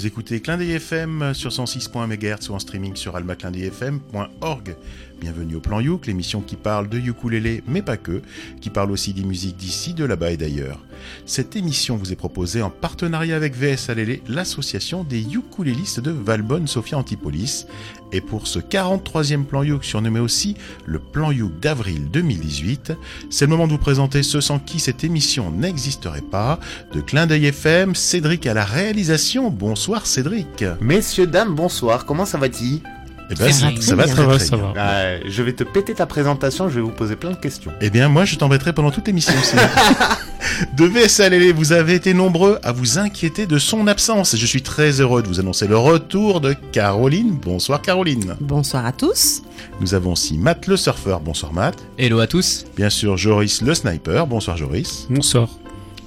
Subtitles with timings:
[0.00, 4.74] Vous écoutez Clin FM sur 106.1 MHz ou en streaming sur almaclindeuilfm.org.
[5.20, 8.22] Bienvenue au Plan Youk, l'émission qui parle de ukulélé, mais pas que,
[8.62, 10.80] qui parle aussi des musiques d'ici, de là-bas et d'ailleurs.
[11.26, 16.66] Cette émission vous est proposée en partenariat avec VS Alélé, l'association des ukulélistes de Valbonne
[16.66, 17.66] Sophia Antipolis.
[18.12, 22.92] Et pour ce 43e Plan Youk, surnommé aussi le Plan Youk d'avril 2018,
[23.30, 26.58] c'est le moment de vous présenter ceux sans qui cette émission n'existerait pas.
[26.92, 29.50] De Clin d'œil FM, Cédric à la réalisation.
[29.50, 30.64] Bonsoir Cédric.
[30.80, 32.04] Messieurs, dames, bonsoir.
[32.04, 32.82] Comment ça va-t-il?
[33.30, 34.72] Eh ben, ça, ça va très, très bien.
[34.76, 37.70] Ah, je vais te péter ta présentation, je vais vous poser plein de questions.
[37.80, 39.54] Eh bien, moi, je t'embêterai pendant toute l'émission aussi.
[40.76, 44.36] de VSLL, vous avez été nombreux à vous inquiéter de son absence.
[44.36, 47.38] Je suis très heureux de vous annoncer le retour de Caroline.
[47.40, 48.36] Bonsoir Caroline.
[48.40, 49.42] Bonsoir à tous.
[49.80, 51.20] Nous avons aussi Matt le surfeur.
[51.20, 51.76] Bonsoir Matt.
[51.98, 52.64] Hello à tous.
[52.76, 54.26] Bien sûr, Joris le sniper.
[54.26, 55.06] Bonsoir Joris.
[55.08, 55.48] Bonsoir.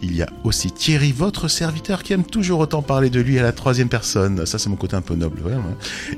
[0.05, 3.41] Il y a aussi Thierry, votre serviteur, qui aime toujours autant parler de lui à
[3.41, 4.45] la troisième personne.
[4.45, 5.39] Ça, c'est mon côté un peu noble.
[5.47, 5.63] Hein.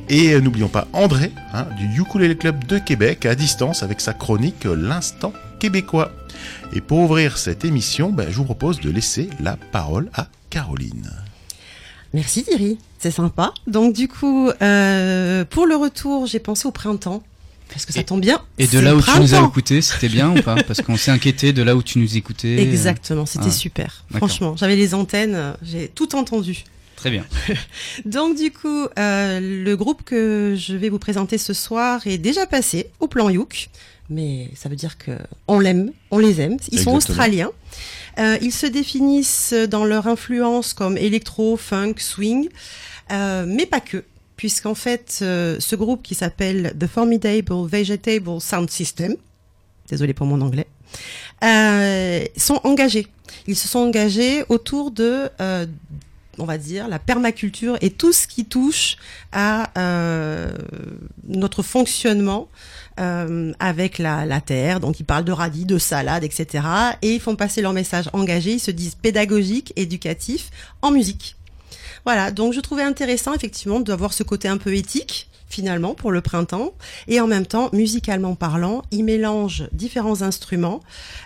[0.10, 4.14] Et euh, n'oublions pas André, hein, du Ukulele Club de Québec, à distance, avec sa
[4.14, 6.12] chronique L'instant québécois.
[6.74, 11.12] Et pour ouvrir cette émission, ben, je vous propose de laisser la parole à Caroline.
[12.12, 13.54] Merci Thierry, c'est sympa.
[13.68, 17.22] Donc du coup, euh, pour le retour, j'ai pensé au printemps.
[17.70, 18.42] Parce que ça tombe bien.
[18.58, 21.12] Et de là où tu nous as écouté, c'était bien ou pas Parce qu'on s'est
[21.12, 22.62] inquiété de là où tu nous écoutais.
[22.62, 24.06] Exactement, c'était ah, super.
[24.16, 26.64] Franchement, j'avais les antennes, j'ai tout entendu.
[26.96, 27.26] Très bien.
[28.06, 32.46] Donc du coup, euh, le groupe que je vais vous présenter ce soir est déjà
[32.46, 33.70] passé au plan Youk,
[34.10, 35.12] mais ça veut dire que
[35.48, 36.58] on l'aime, on les aime.
[36.72, 37.52] Ils sont australiens.
[38.18, 42.48] Euh, ils se définissent dans leur influence comme électro, funk, swing,
[43.12, 44.04] euh, mais pas que
[44.36, 49.16] puisqu'en fait, euh, ce groupe qui s'appelle The Formidable Vegetable Sound System,
[49.90, 50.68] désolé pour mon anglais,
[51.44, 53.08] euh, sont engagés.
[53.48, 55.66] Ils se sont engagés autour de, euh,
[56.38, 58.98] on va dire, la permaculture et tout ce qui touche
[59.32, 59.70] à
[61.28, 62.48] notre fonctionnement
[62.98, 64.80] avec la, la, terre.
[64.80, 66.64] Donc, ils parlent de radis, de salade, etc.
[67.02, 68.54] Et ils font passer leur message engagé.
[68.54, 70.50] Ils se disent pédagogiques, éducatifs
[70.82, 71.36] en musique.
[72.06, 76.22] Voilà, donc je trouvais intéressant effectivement d'avoir ce côté un peu éthique finalement pour le
[76.22, 76.74] printemps.
[77.08, 80.82] Et en même temps musicalement parlant ils mélangent différents instruments.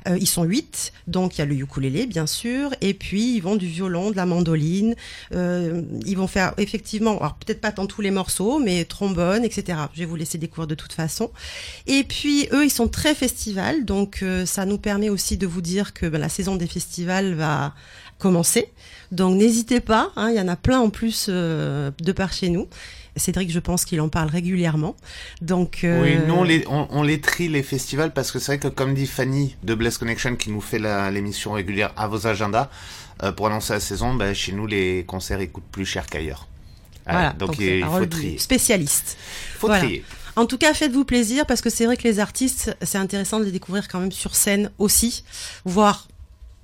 [0.07, 3.39] Euh, ils sont huit donc il y a le ukulélé bien sûr et puis ils
[3.39, 4.95] vont du violon de la mandoline.
[5.33, 9.79] Euh, ils vont faire effectivement alors peut-être pas dans tous les morceaux mais trombone etc
[9.93, 11.31] je vais vous laisser découvrir de toute façon.
[11.87, 15.61] Et puis eux ils sont très festival donc euh, ça nous permet aussi de vous
[15.61, 17.73] dire que ben, la saison des festivals va
[18.19, 18.71] commencer
[19.11, 22.49] donc n'hésitez pas, hein, il y en a plein en plus euh, de par chez
[22.49, 22.67] nous.
[23.15, 24.95] Cédric, je pense qu'il en parle régulièrement.
[25.41, 28.59] Donc euh, oui, nous on les, on, les trie les festivals parce que c'est vrai
[28.59, 30.79] que comme dit Fanny de Bless Connection qui nous fait
[31.11, 32.69] l'émission régulière à vos agendas
[33.23, 36.47] euh, pour annoncer la saison, bah, chez nous les concerts ils coûtent plus cher qu'ailleurs.
[37.05, 38.37] Voilà, donc, il, faut trier.
[38.37, 39.17] Spécialiste.
[39.57, 40.03] Faut trier.
[40.35, 43.45] En tout cas, faites-vous plaisir parce que c'est vrai que les artistes, c'est intéressant de
[43.45, 45.23] les découvrir quand même sur scène aussi,
[45.65, 46.07] voire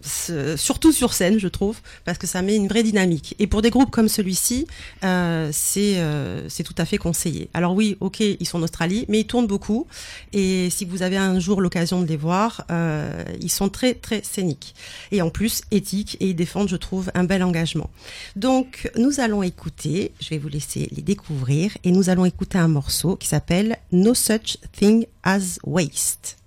[0.05, 3.35] surtout sur scène, je trouve, parce que ça met une vraie dynamique.
[3.39, 4.67] Et pour des groupes comme celui-ci,
[5.03, 7.49] euh, c'est euh, c'est tout à fait conseillé.
[7.53, 9.88] Alors oui, ok, ils sont en Australie, mais ils tournent beaucoup.
[10.33, 14.23] Et si vous avez un jour l'occasion de les voir, euh, ils sont très très
[14.23, 14.75] scéniques
[15.11, 17.89] et en plus éthiques et ils défendent, je trouve, un bel engagement.
[18.35, 22.67] Donc nous allons écouter, je vais vous laisser les découvrir, et nous allons écouter un
[22.67, 26.37] morceau qui s'appelle No Such Thing as Waste.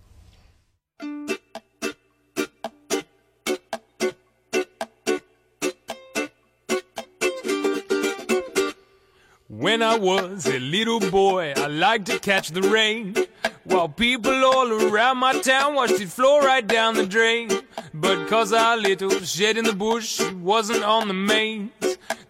[9.48, 13.16] When I was a little boy, I liked to catch the rain.
[13.64, 17.48] While people all around my town watched it flow right down the drain.
[17.94, 21.72] But cause our little shed in the bush wasn't on the mains,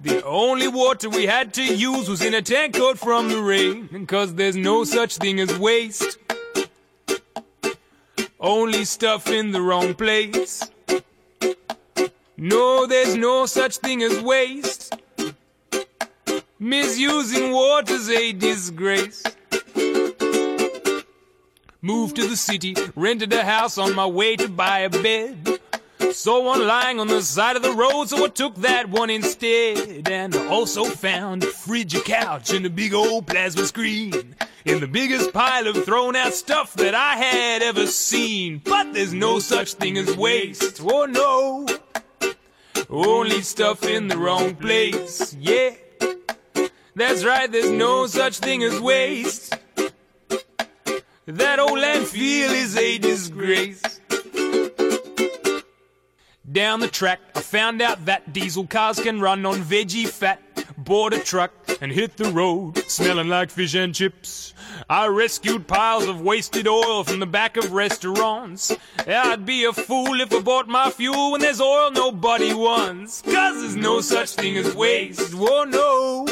[0.00, 4.06] the only water we had to use was in a tank coat from the rain.
[4.06, 6.18] Cause there's no such thing as waste,
[8.38, 10.70] only stuff in the wrong place.
[12.36, 14.94] No, there's no such thing as waste.
[16.60, 19.22] Misusing water's a disgrace.
[21.80, 25.60] Moved to the city, rented a house on my way to buy a bed.
[26.10, 30.08] Saw one lying on the side of the road, so I took that one instead.
[30.08, 34.34] And I also found a fridge, a couch, and a big old plasma screen.
[34.64, 38.60] In the biggest pile of thrown out stuff that I had ever seen.
[38.64, 41.68] But there's no such thing as waste, oh no.
[42.90, 45.74] Only stuff in the wrong place, yeah.
[46.98, 49.56] That's right, there's no such thing as waste.
[51.26, 54.00] That old landfill is a disgrace.
[56.50, 60.42] Down the track, I found out that diesel cars can run on veggie fat.
[60.76, 64.52] board a truck and hit the road, smelling like fish and chips.
[64.90, 68.74] I rescued piles of wasted oil from the back of restaurants.
[69.06, 73.22] I'd be a fool if I bought my fuel when there's oil nobody wants.
[73.22, 75.32] Cause there's no such thing as waste.
[75.32, 76.26] Whoa, no.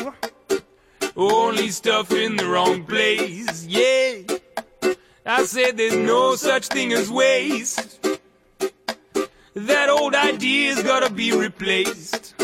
[1.16, 3.64] Only stuff in the wrong place.
[3.64, 4.22] Yeah.
[5.24, 7.98] I said there's no such thing as waste.
[9.54, 12.34] That old idea's gotta be replaced.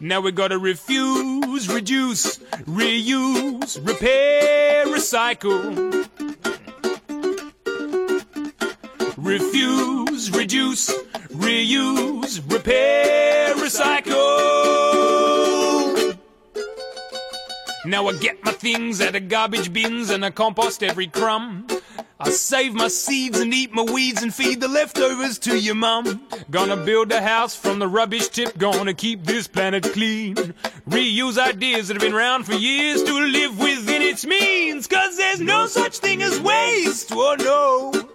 [0.00, 2.36] Now we gotta refuse, reduce,
[2.66, 6.06] reuse, repair, recycle.
[9.16, 10.92] Refuse, reduce,
[11.32, 14.43] reuse, repair, recycle.
[17.86, 21.66] Now I get my things out of garbage bins and I compost every crumb.
[22.18, 26.26] I save my seeds and eat my weeds and feed the leftovers to your mum.
[26.50, 30.34] Gonna build a house from the rubbish tip, gonna keep this planet clean.
[30.88, 34.86] Reuse ideas that have been around for years to live within its means.
[34.86, 38.08] Cause there's no such thing as waste, oh no.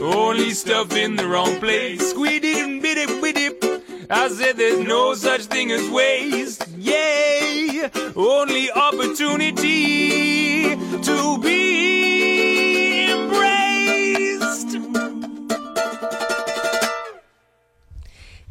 [0.00, 2.12] Only stuff in the wrong place.
[2.12, 3.75] Squiddy and biddy biddy.
[4.08, 6.64] There's no such thing as waste.
[6.78, 7.90] Yay!
[8.14, 14.78] Only opportunity to be embraced.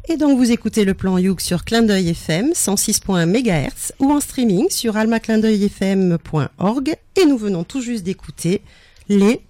[0.08, 4.20] Et donc vous écoutez le plan Youk sur Clin d'œil FM 106.1 MHz ou en
[4.20, 8.60] streaming sur almaclindeuilfm.org et nous venons tout juste d'écouter
[9.08, 9.40] les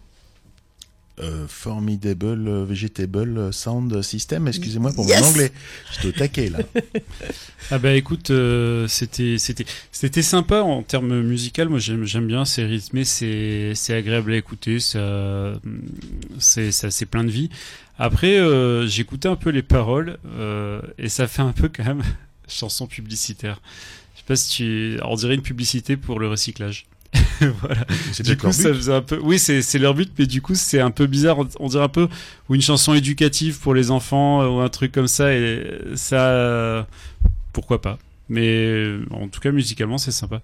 [1.18, 5.50] Euh, formidable euh, Vegetable Sound System, excusez-moi pour Yes mon anglais.
[5.94, 6.58] J'étais au taquet là.
[7.70, 11.68] Ah bah écoute, euh, c'était c'était c'était sympa en termes musical.
[11.68, 15.54] Moi j'aime j'aime bien, c'est rythmé, c'est c'est agréable à écouter, ça
[16.38, 17.48] c'est ça c'est plein de vie.
[17.98, 22.02] Après euh, j'écoutais un peu les paroles euh, et ça fait un peu quand même
[22.48, 23.60] chanson publicitaire.
[24.14, 26.86] Je sais pas si tu on dirait une publicité pour le recyclage.
[27.60, 27.84] voilà.
[28.24, 29.18] Du coup, ça faisait un peu.
[29.22, 31.38] Oui, c'est leur but, mais du coup, c'est un peu bizarre.
[31.60, 32.08] On- dirait un peu
[32.48, 35.34] ou une chanson éducative pour les enfants euh, ou un truc comme ça.
[35.34, 35.62] Et
[35.94, 36.82] ça, euh,
[37.52, 37.98] pourquoi pas.
[38.28, 40.42] Mais en tout cas, musicalement, c'est sympa.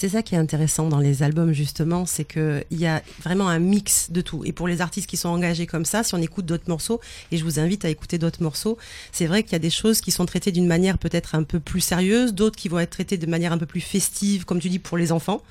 [0.00, 3.48] C'est ça qui est intéressant dans les albums justement, c'est que il y a vraiment
[3.48, 4.44] un mix de tout.
[4.44, 7.00] Et pour les artistes qui sont engagés comme ça, si on écoute d'autres morceaux,
[7.32, 8.78] et je vous invite à écouter d'autres morceaux,
[9.10, 11.58] c'est vrai qu'il y a des choses qui sont traitées d'une manière peut-être un peu
[11.58, 14.68] plus sérieuse, d'autres qui vont être traitées de manière un peu plus festive, comme tu
[14.68, 15.42] dis pour les enfants.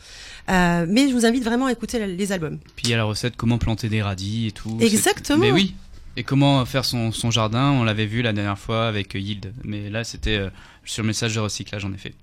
[0.48, 2.58] Euh, mais je vous invite vraiment à écouter les albums.
[2.78, 4.78] Puis il y a la recette comment planter des radis et tout.
[4.80, 5.40] Exactement.
[5.40, 5.76] Mais oui.
[6.16, 9.52] Et comment faire son, son jardin, on l'avait vu la dernière fois avec Yield.
[9.66, 10.50] Mais là, c'était euh,
[10.86, 12.14] sur le message de recyclage, en effet.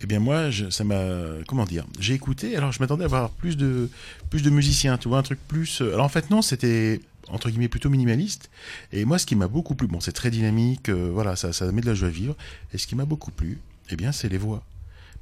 [0.00, 1.02] Eh bien moi, je- ça m'a,
[1.46, 2.56] comment dire, j'ai écouté.
[2.56, 3.88] Alors je m'attendais à avoir plus de,
[4.30, 5.80] plus de musiciens, tu vois, un truc plus.
[5.82, 8.50] euh, Alors en fait non, c'était entre guillemets plutôt minimaliste.
[8.92, 11.70] Et moi, ce qui m'a beaucoup plu, bon, c'est très dynamique, euh, voilà, ça, ça
[11.72, 12.36] met de la joie à vivre.
[12.72, 13.58] Et ce qui m'a beaucoup plu,
[13.90, 14.62] eh bien, c'est les voix.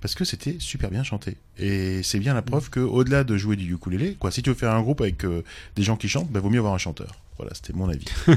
[0.01, 1.37] Parce que c'était super bien chanté.
[1.59, 4.57] Et c'est bien la preuve que, au-delà de jouer du ukulélé, quoi, si tu veux
[4.57, 5.45] faire un groupe avec euh,
[5.77, 7.15] des gens qui chantent, bah, vaut mieux avoir un chanteur.
[7.37, 8.07] Voilà, c'était mon avis.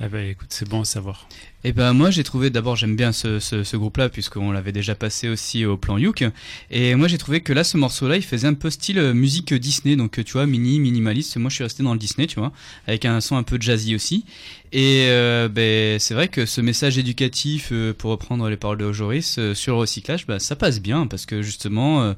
[0.00, 1.28] Ah bah écoute, c'est bon à savoir.
[1.64, 4.94] Et ben moi j'ai trouvé d'abord j'aime bien ce, ce, ce groupe-là puisqu'on l'avait déjà
[4.94, 6.24] passé aussi au plan Youk.
[6.70, 9.52] Et moi j'ai trouvé que là ce morceau-là il faisait un peu style euh, musique
[9.52, 9.96] Disney.
[9.96, 11.36] Donc euh, tu vois mini minimaliste.
[11.36, 12.52] Moi je suis resté dans le Disney tu vois
[12.86, 14.24] avec un son un peu jazzy aussi
[14.72, 18.92] et euh, ben c'est vrai que ce message éducatif euh, pour reprendre les paroles de
[18.92, 22.12] Joris euh, sur le recyclage bah, ça passe bien parce que justement euh,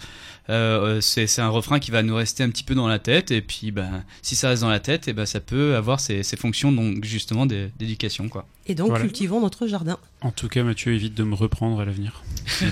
[0.48, 3.30] euh, c'est c'est un refrain qui va nous rester un petit peu dans la tête
[3.30, 6.22] et puis ben si ça reste dans la tête et ben ça peut avoir ses,
[6.22, 8.46] ses fonctions donc justement d'é- d'éducation quoi.
[8.66, 9.04] Et donc Voilà.
[9.04, 9.98] cultivons notre jardin.
[10.20, 12.22] En tout cas, Mathieu évite de me reprendre à l'avenir.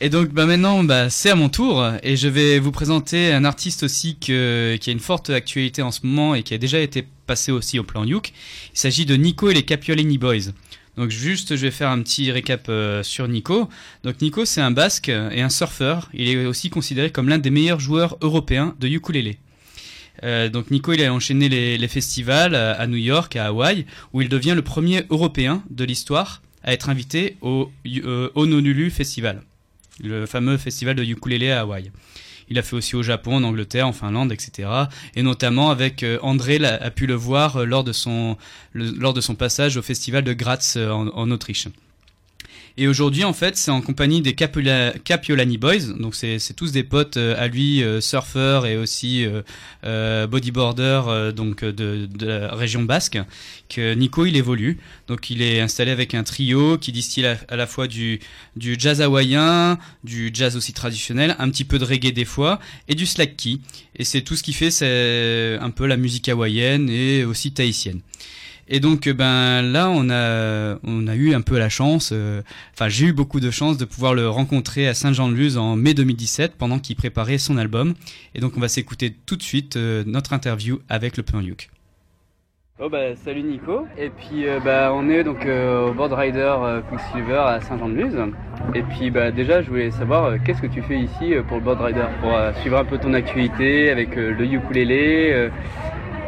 [0.00, 3.44] Et donc bah maintenant bah, c'est à mon tour et je vais vous présenter un
[3.44, 7.06] artiste aussi qui a une forte actualité en ce moment et qui a déjà été
[7.26, 8.32] passé aussi au plan Youk.
[8.72, 10.52] Il s'agit de Nico et les Capiolini Boys.
[10.96, 13.68] Donc juste je vais faire un petit récap euh, sur Nico.
[14.04, 16.08] Donc Nico c'est un basque et un surfeur.
[16.14, 19.38] Il est aussi considéré comme l'un des meilleurs joueurs européens de ukulélé.
[20.22, 24.22] Euh, donc Nico il a enchaîné les, festivals à, à New York, à Hawaï, où
[24.22, 29.42] il devient le premier européen de l'histoire à être invité au euh, Honolulu Festival
[30.02, 31.90] le fameux festival de ukulélé à Hawaï.
[32.48, 34.68] Il a fait aussi au Japon, en Angleterre, en Finlande, etc.
[35.14, 38.36] Et notamment avec euh, André a pu le voir euh, lors de son
[38.74, 41.68] lors de son passage au festival de Graz euh, en Autriche.
[42.76, 45.92] Et aujourd'hui, en fait, c'est en compagnie des Capula- Capiolani Boys.
[45.96, 49.24] Donc, c'est tous des potes euh, à lui, euh, surfeurs et aussi
[49.84, 53.18] euh, bodyboarder euh, donc de, la région basque,
[53.68, 54.78] que Nico il évolue.
[55.06, 58.18] Donc, il est installé avec un trio qui distille à, à la fois du
[58.56, 62.96] du jazz hawaïen, du jazz aussi traditionnel, un petit peu de reggae des fois, et
[62.96, 63.58] du slack key.
[63.96, 68.00] Et c'est tout ce qui fait, c'est un peu la musique hawaïenne et aussi tahitienne.
[68.68, 72.40] Et donc, ben là, on a, on a eu un peu la chance, euh,
[72.72, 76.54] enfin, j'ai eu beaucoup de chance de pouvoir le rencontrer à Saint-Jean-de-Luz en mai 2017
[76.56, 77.94] pendant qu'il préparait son album.
[78.34, 81.34] Et donc, on va s'écouter tout de suite euh, notre interview avec le Plan.
[82.80, 86.54] Oh bah, salut Nico, et puis euh, bah, on est donc au Board Rider
[86.88, 88.16] Quicksilver à Saint-Jean-de-Luz.
[88.74, 91.80] Et puis bah, déjà, je voulais savoir qu'est-ce que tu fais ici pour le Board
[91.80, 95.50] Rider, pour suivre un peu ton actualité avec le ukulélé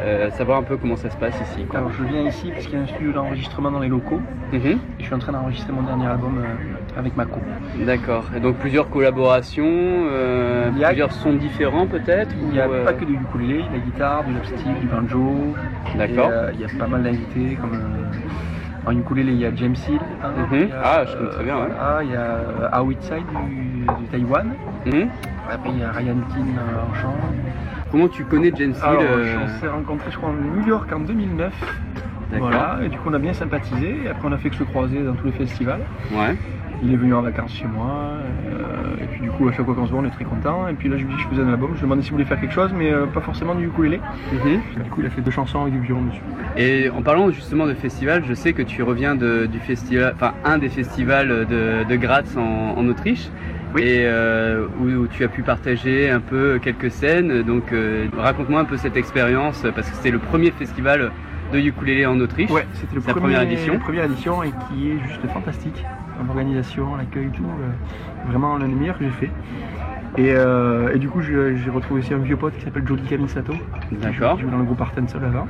[0.01, 1.65] euh, savoir un peu comment ça se passe ici.
[1.75, 4.21] Alors je viens ici parce qu'il y a un studio d'enregistrement dans les locaux
[4.53, 4.61] mhm.
[4.67, 7.41] et je suis en train d'enregistrer mon dernier album euh, avec Mako.
[7.79, 8.25] D'accord.
[8.37, 13.15] Et donc plusieurs collaborations, euh, plusieurs sons différents peut-être Il n'y a pas que du
[13.15, 15.55] ukulélé, la guitare, du lapstick, du banjo.
[15.97, 16.31] D'accord.
[16.53, 17.81] Il y a pas mal d'invités comme
[18.87, 20.01] en ukulélé il y a James Hill.
[20.23, 20.69] Hein, mhm.
[20.83, 21.57] ah je connais très bien.
[21.57, 21.71] Ouais.
[21.81, 24.53] Ah, il y a How du, du Taïwan.
[24.85, 25.09] Mhm.
[25.51, 27.15] Après il y a Ryan Tin en chant.
[27.91, 31.01] Comment tu connais James Hill euh On s'est rencontrés, je crois, en New York en
[31.01, 31.53] 2009.
[32.39, 34.65] Voilà, et du coup on a bien sympathisé, et après on a fait que se
[34.65, 35.81] croiser dans tous les festivals.
[36.13, 36.37] Ouais.
[36.83, 39.75] Il est venu en vacances chez moi, euh, et puis du coup à chaque fois
[39.75, 40.69] qu'on se voit on est très content.
[40.69, 42.25] Et puis là je lui dis je faisais un album, je lui demandais s'il voulait
[42.25, 44.01] faire quelque chose, mais euh, pas forcément du ukulélé.
[44.33, 46.21] Mm Du coup il a fait deux chansons avec du violon dessus.
[46.57, 50.59] Et en parlant justement de festival, je sais que tu reviens du festival, enfin un
[50.59, 53.31] des festivals de, de Graz en Autriche
[53.79, 57.43] et euh, où, tu as pu partager un peu quelques scènes.
[57.43, 61.13] Donc euh, raconte-moi un peu cette expérience parce que c'était le premier festival
[61.53, 62.51] de ukulélé en Autriche.
[62.51, 63.79] Ouais, c'était la première édition.
[63.79, 65.85] Première édition et qui est juste fantastique
[66.21, 67.45] en organisation, l'accueil, tout.
[67.45, 69.31] Euh, vraiment l'un des meilleurs que j'ai fait.
[70.19, 73.53] Et, du coup, j'ai retrouvé aussi un vieux pote qui s'appelle Jody Kamisato.
[73.93, 74.37] D'accord.
[74.37, 75.47] Qui joue dans le groupe Artensol là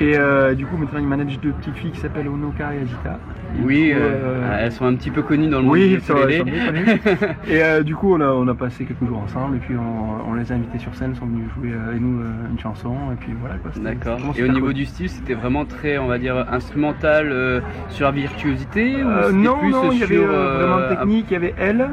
[0.00, 3.18] Et du coup, maintenant, il manage deux petites filles qui s'appellent Onoka et Agita.
[3.62, 6.44] Oui, euh, euh, elles sont un petit peu connues dans le monde oui, du ukulélé.
[7.48, 10.34] et euh, du coup, on a, on a passé quelques jours ensemble et puis on,
[10.34, 13.56] les a invités sur scène, sont venus jouer avec nous une chanson et puis voilà
[13.56, 13.72] quoi.
[13.82, 14.18] D'accord.
[14.36, 19.02] Et au niveau du style, c'était vraiment très, on va dire, instrumental sur la virtuosité
[19.02, 21.88] ou Non, plus non, il y avait vraiment technique, il y avait elle.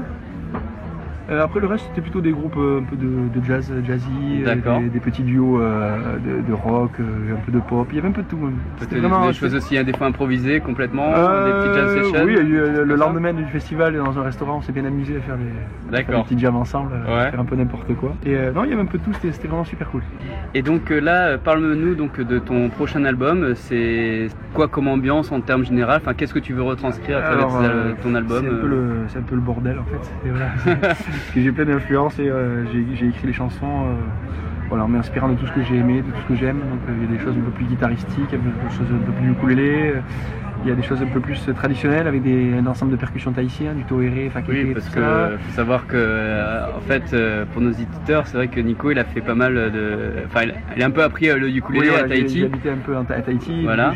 [1.30, 4.90] Euh, après le reste c'était plutôt des groupes euh, un peu de, jazz, jazzy, euh,
[4.90, 8.28] des, petits duos de, rock, un peu de pop, il y avait un peu de
[8.28, 8.40] tout.
[8.80, 12.26] C'était vraiment des choses aussi, hein, des fois improvisées complètement, des petites jam sessions.
[12.26, 16.04] Oui, le lendemain du festival dans un restaurant, on s'est bien amusé à faire des,
[16.04, 18.14] petits jams ensemble, à faire un peu n'importe quoi.
[18.26, 20.04] Et non, il y avait un peu de tout, c'était vraiment super cool.
[20.54, 23.54] Et donc là, parle-nous donc de ton prochain album.
[23.56, 25.94] C'est quoi comme ambiance en termes généraux?
[25.96, 27.50] Enfin, qu'est-ce que tu veux retranscrire à travers
[28.04, 28.46] ton album
[29.10, 31.06] C'est un, peu le bordel en fait.
[31.36, 33.96] j'ai plein d'influences et euh, j'ai écrit les chansons euh,
[34.70, 36.60] voilà, en m'inspirant de tout ce que j'ai aimé, de tout ce que j'aime.
[36.60, 39.12] Donc euh, il y a des choses un peu plus guitaristiques, des choses un peu
[39.12, 39.94] plus ukulélé.
[40.66, 43.32] Il y a des choses un peu plus traditionnelles avec des, un ensemble de percussions
[43.32, 47.16] tahitiennes, du toéré, Oui, parce que faut savoir que en fait
[47.54, 50.82] pour nos éditeurs, c'est vrai que Nico il a fait pas mal de, enfin il
[50.82, 52.40] a un peu appris le ukulélé à Tahiti.
[52.40, 53.64] J'ai habité un peu à Tahiti.
[53.64, 53.94] Voilà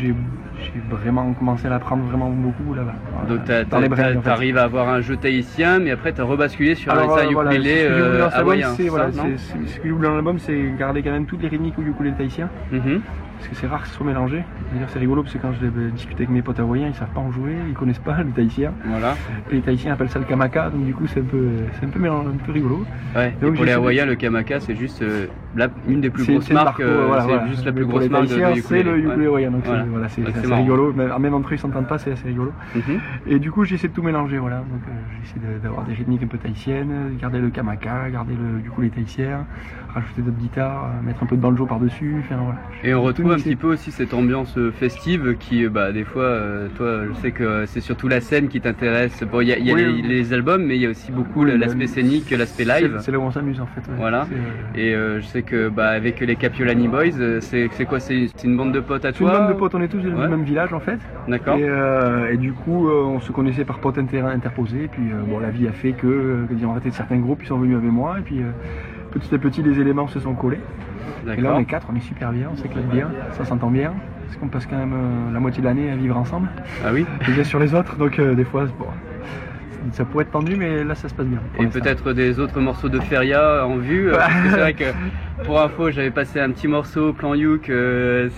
[0.60, 2.94] j'ai vraiment commencé à l'apprendre vraiment beaucoup là-bas.
[3.28, 7.08] Donc tu arrives à avoir un jeu tahitien, mais après tu as rebasculé sur un
[7.08, 8.74] euh, ukulélé euh, hawaïen.
[8.74, 12.14] Ce que je voulais dans l'album, c'est garder quand même toutes les rythmiques au ukulélé
[12.16, 12.48] tahitien.
[12.72, 13.00] Mhm.
[13.40, 14.44] Parce que c'est rare que ce soit mélangé.
[14.88, 17.32] C'est rigolo parce que quand je discute avec mes potes hawaïens, ils savent pas en
[17.32, 18.74] jouer, ils connaissent pas le tahitien.
[18.84, 19.16] Voilà.
[19.50, 21.88] Et les tahitiens appellent ça le kamaka, donc du coup c'est un peu, c'est un
[21.88, 22.84] peu, un peu rigolo.
[23.16, 23.34] Ouais.
[23.42, 25.26] et pour les hawaïens, le kamaka c'est juste euh,
[25.88, 26.82] une des plus grosses marques.
[26.82, 28.62] c'est juste la plus grosse marque de, ukulélé.
[28.62, 30.22] C'est le ukulélé hawaïen, donc voilà, c'est
[30.54, 30.92] rigolo.
[30.92, 32.52] Même ils s'entendent pas, c'est assez rigolo.
[33.26, 34.58] Et du coup j'essaie de tout mélanger, voilà.
[34.58, 34.92] Donc euh,
[35.22, 39.46] j'essaie d'avoir des rythmiques un peu tahitiennes, garder le kamaka, garder le ukulélé tahitien,
[39.94, 42.22] rajouter d'autres guitares, euh, mettre un peu de banjo par-dessus.
[42.28, 42.58] Voilà.
[42.84, 46.22] Et on retrouve un petit peu aussi cette ambiance euh, festive qui, bah, des fois,
[46.22, 49.22] euh, toi, je sais que c'est surtout la scène qui t'intéresse.
[49.30, 51.86] Bon, il y a, y a les, albums, mais il y a aussi beaucoup l'aspect
[51.86, 52.98] scénique, l'aspect live.
[53.00, 53.82] C'est là où on s'amuse en fait.
[53.96, 54.26] Voilà.
[54.74, 58.80] Et je sais que, bah, avec les Capiolani Boys, c'est quoi C'est une bande de
[58.80, 60.98] potes à toi une bande de potes, on est tous du même village en fait.
[61.28, 61.56] D'accord.
[61.56, 64.84] Et, du coup, on se connaissait par potes interposés.
[64.84, 67.48] Et puis, bon, la vie a fait que, ils ont arrêté de certains groupes, ils
[67.48, 68.18] sont venus avec moi.
[68.18, 68.40] Et puis,
[69.10, 70.60] petit à petit, les éléments se sont collés.
[71.36, 73.92] Et là, on est quatre, on est super bien, on s'éclate bien, ça s'entend bien.
[74.26, 76.48] Parce qu'on passe quand même euh, la moitié de l'année à vivre ensemble.
[76.84, 78.86] Ah oui Et bien sur les autres, donc euh, des fois, bon,
[79.92, 81.40] ça pourrait être tendu, mais là, ça se passe bien.
[81.58, 84.12] Et peut-être des autres morceaux de Feria en vue.
[84.12, 84.18] Euh,
[84.50, 84.84] c'est vrai que,
[85.44, 87.70] pour info, j'avais passé un petit morceau, Plan Youk.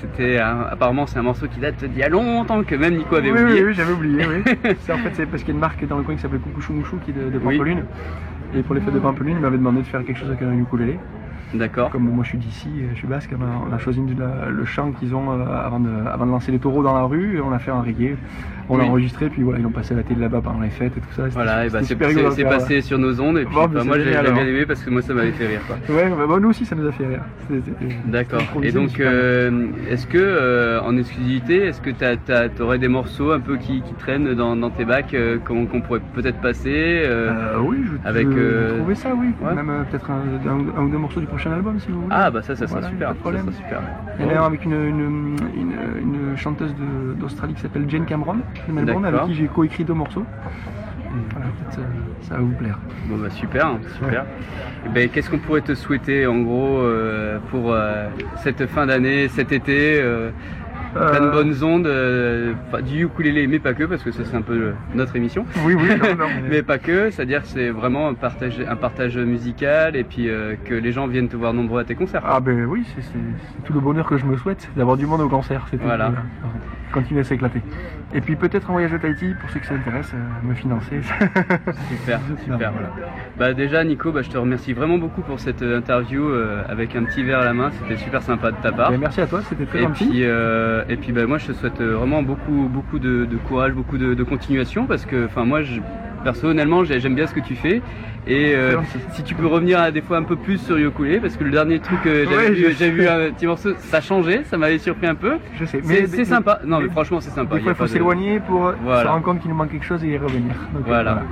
[0.00, 3.30] c'était apparemment, c'est un morceau qui date d'il y a longtemps, que même Nico avait
[3.30, 3.60] oublié.
[3.60, 4.52] Oui, oui, j'avais oublié, oui.
[4.92, 6.72] en fait, c'est parce qu'il y a une marque dans le coin qui s'appelle Coucou
[6.72, 7.84] Mouchou qui est de, de Pampelune.
[8.54, 10.52] Et pour les fêtes de Pampelune, il m'avait demandé de faire quelque chose avec un
[10.52, 10.98] ukulélé.
[11.54, 11.90] D'accord.
[11.90, 15.30] Comme moi je suis d'ici, je suis basque, on a choisi le chant qu'ils ont
[15.30, 17.82] avant de, avant de lancer les taureaux dans la rue et on a fait un
[17.82, 18.16] reggae.
[18.68, 21.00] On l'a enregistré, puis voilà, ils ont passé la télé là-bas pendant les fêtes et
[21.00, 21.28] tout ça.
[21.28, 24.64] Voilà, et bah c'est passé sur nos ondes, et puis bah, moi j'ai bien aimé
[24.66, 25.60] parce que moi ça m'avait fait rire.
[25.66, 25.76] Quoi.
[25.94, 27.22] Ouais, bah, nous aussi ça nous a fait rire.
[28.06, 28.42] D'accord.
[28.62, 33.40] Et donc, euh, est-ce que euh, en exclusivité, est-ce que tu aurais des morceaux un
[33.40, 37.02] peu qui, traînent dans, tes bacs euh, qu'on pourrait peut-être passer
[37.60, 39.28] Oui, je avec, trouver ça, oui.
[39.54, 42.14] Même peut-être un, ou deux morceaux du prochain album si vous voulez.
[42.14, 42.80] Ah bah ça, ça super.
[42.80, 43.80] Ça super.
[44.18, 45.36] Il y en a un avec une, une,
[46.00, 46.74] une chanteuse
[47.18, 48.36] d'Australie qui s'appelle Jane Cameron
[48.68, 50.24] de Melbourne avec qui j'ai coécrit deux morceaux.
[51.30, 51.86] Voilà, peut-être
[52.22, 52.78] ça, va vous plaire.
[53.06, 54.24] Bon bah super, super.
[54.86, 59.28] Eh ben, qu'est-ce qu'on pourrait te souhaiter en gros euh, pour euh, cette fin d'année,
[59.28, 60.30] cet été euh,
[60.94, 64.72] Plein de bonnes ondes, du ukulélé, mais pas que, parce que ça c'est un peu
[64.94, 65.46] notre émission.
[65.64, 65.88] Oui, oui,
[66.50, 66.62] mais...
[66.62, 70.28] pas que, c'est-à-dire que c'est vraiment un partage, un partage musical et puis
[70.64, 72.22] que les gens viennent te voir nombreux à tes concerts.
[72.26, 75.28] Ah ben oui, c'est tout le bonheur que je me souhaite, d'avoir du monde au
[75.28, 75.66] concert.
[75.82, 76.12] Voilà
[76.92, 77.60] continuer à s'éclater.
[78.14, 81.00] Et puis peut-être un voyage à Tahiti pour ceux qui s'intéressent, euh, me financer.
[81.88, 82.72] super, super.
[82.72, 82.92] Voilà.
[83.38, 86.94] Bah déjà Nico, bah, je te remercie vraiment beaucoup pour cette euh, interview euh, avec
[86.94, 88.90] un petit verre à la main, c'était super sympa de ta part.
[88.90, 90.08] Bah, merci à toi, c'était très et gentil.
[90.08, 94.14] Puis, et puis bah, moi je te souhaite vraiment beaucoup, beaucoup de, courage, beaucoup de,
[94.14, 95.80] de continuation parce que enfin moi je
[96.22, 97.82] personnellement j'aime bien ce que tu fais
[98.26, 98.76] et euh,
[99.14, 101.50] si tu peux revenir à des fois un peu plus sur Yokulé parce que le
[101.50, 102.24] dernier truc que
[102.78, 105.38] j'ai vu, un petit morceau ça a changé ça m'avait surpris un peu.
[105.58, 105.80] Je sais.
[105.84, 106.60] Mais c'est sympa.
[106.64, 109.70] Non mais, franchement c'est sympa il faut s'éloigner pour se rendre compte qu'il nous manque
[109.70, 110.54] quelque chose et y revenir.
[110.86, 111.22] Voilà.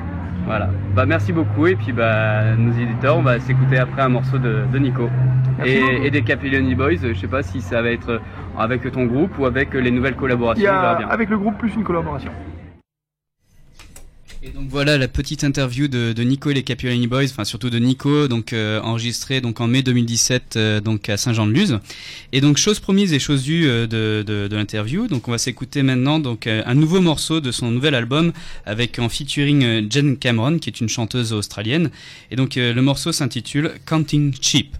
[0.46, 0.68] voilà.
[0.96, 1.68] Bah merci beaucoup.
[1.68, 5.08] Et puis bah nos éditeurs on va s'écouter après un morceau de, Nico.
[5.64, 6.96] Et, des Capilloni Boys.
[7.02, 8.20] Je sais pas si ça va être
[8.58, 10.72] avec ton groupe ou avec les nouvelles collaborations.
[11.08, 12.32] avec le groupe plus une collaboration.
[14.42, 17.78] Et donc voilà la petite interview de, Nico et les Capiolini Boys, enfin surtout de
[17.78, 21.78] Nico, donc euh, enregistrée donc en mai 2017 euh, donc à Saint-Jean-de-Luz.
[22.32, 25.08] Et donc chose promise et chose due euh, de, de, l'interview.
[25.08, 28.32] Donc on va s'écouter maintenant donc un nouveau morceau de son nouvel album
[28.64, 31.90] avec en featuring Jen Cameron qui est une chanteuse australienne.
[32.30, 34.74] Et donc le morceau s'intitule Counting Sheep.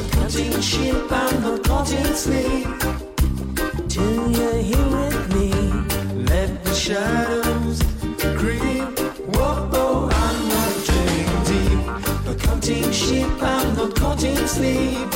[0.00, 2.66] not cutting sheep, I'm not cutting sleep.
[3.88, 5.50] Till you're here with me,
[6.24, 7.82] let the shadows
[8.38, 8.98] creep.
[9.34, 11.86] Whoa, I'm not dreaming deep,
[12.26, 15.08] not cutting sheep, I'm not cutting sleep.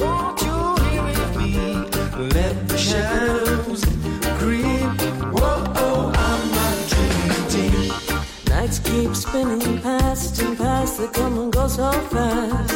[0.00, 1.52] Won't you be with me?
[2.36, 3.84] Let the shadows
[4.38, 5.00] creep.
[5.32, 8.48] Whoa, I'm not dreaming deep.
[8.48, 12.71] Nights keep spinning past and past, they come and go so fast.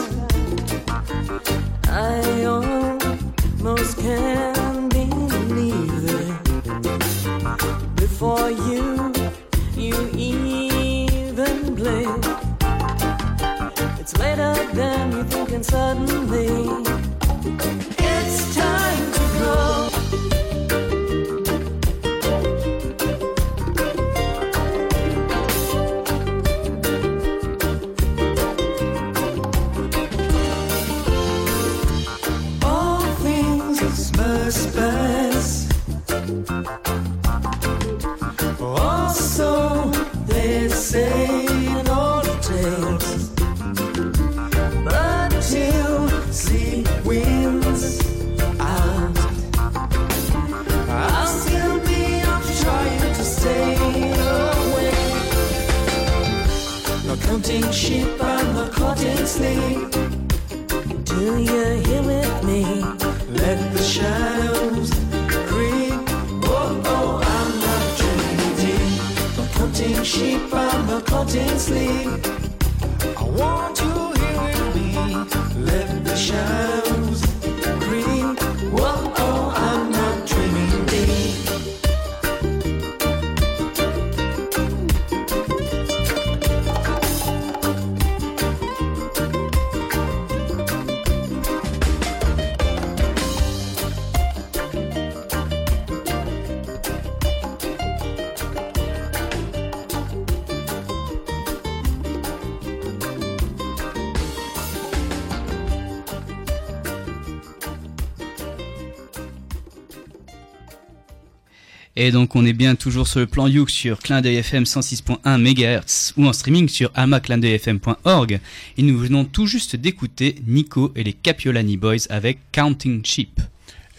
[111.98, 116.12] Et donc on est bien toujours sur le plan Youk sur Clin FM 106.1 MHz
[116.18, 118.38] ou en streaming sur amaclindeuilfm.org.
[118.76, 123.35] Et nous venons tout juste d'écouter Nico et les Capiolani Boys avec Counting Sheep.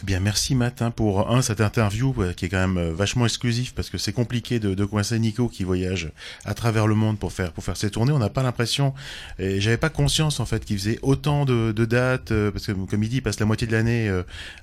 [0.08, 3.74] Bien, merci Matt hein, pour cette interview euh, qui est quand même euh, vachement exclusif
[3.74, 6.14] parce que c'est compliqué de, coincer Nico qui voyage
[6.46, 8.14] à travers le monde pour faire pour faire ses tournées.
[8.14, 8.94] On n'a pas l'impression
[9.38, 13.04] et j'avais pas conscience en fait qu'il faisait autant de, dates euh, parce que comme
[13.04, 14.10] il dit, il passe la moitié de l'année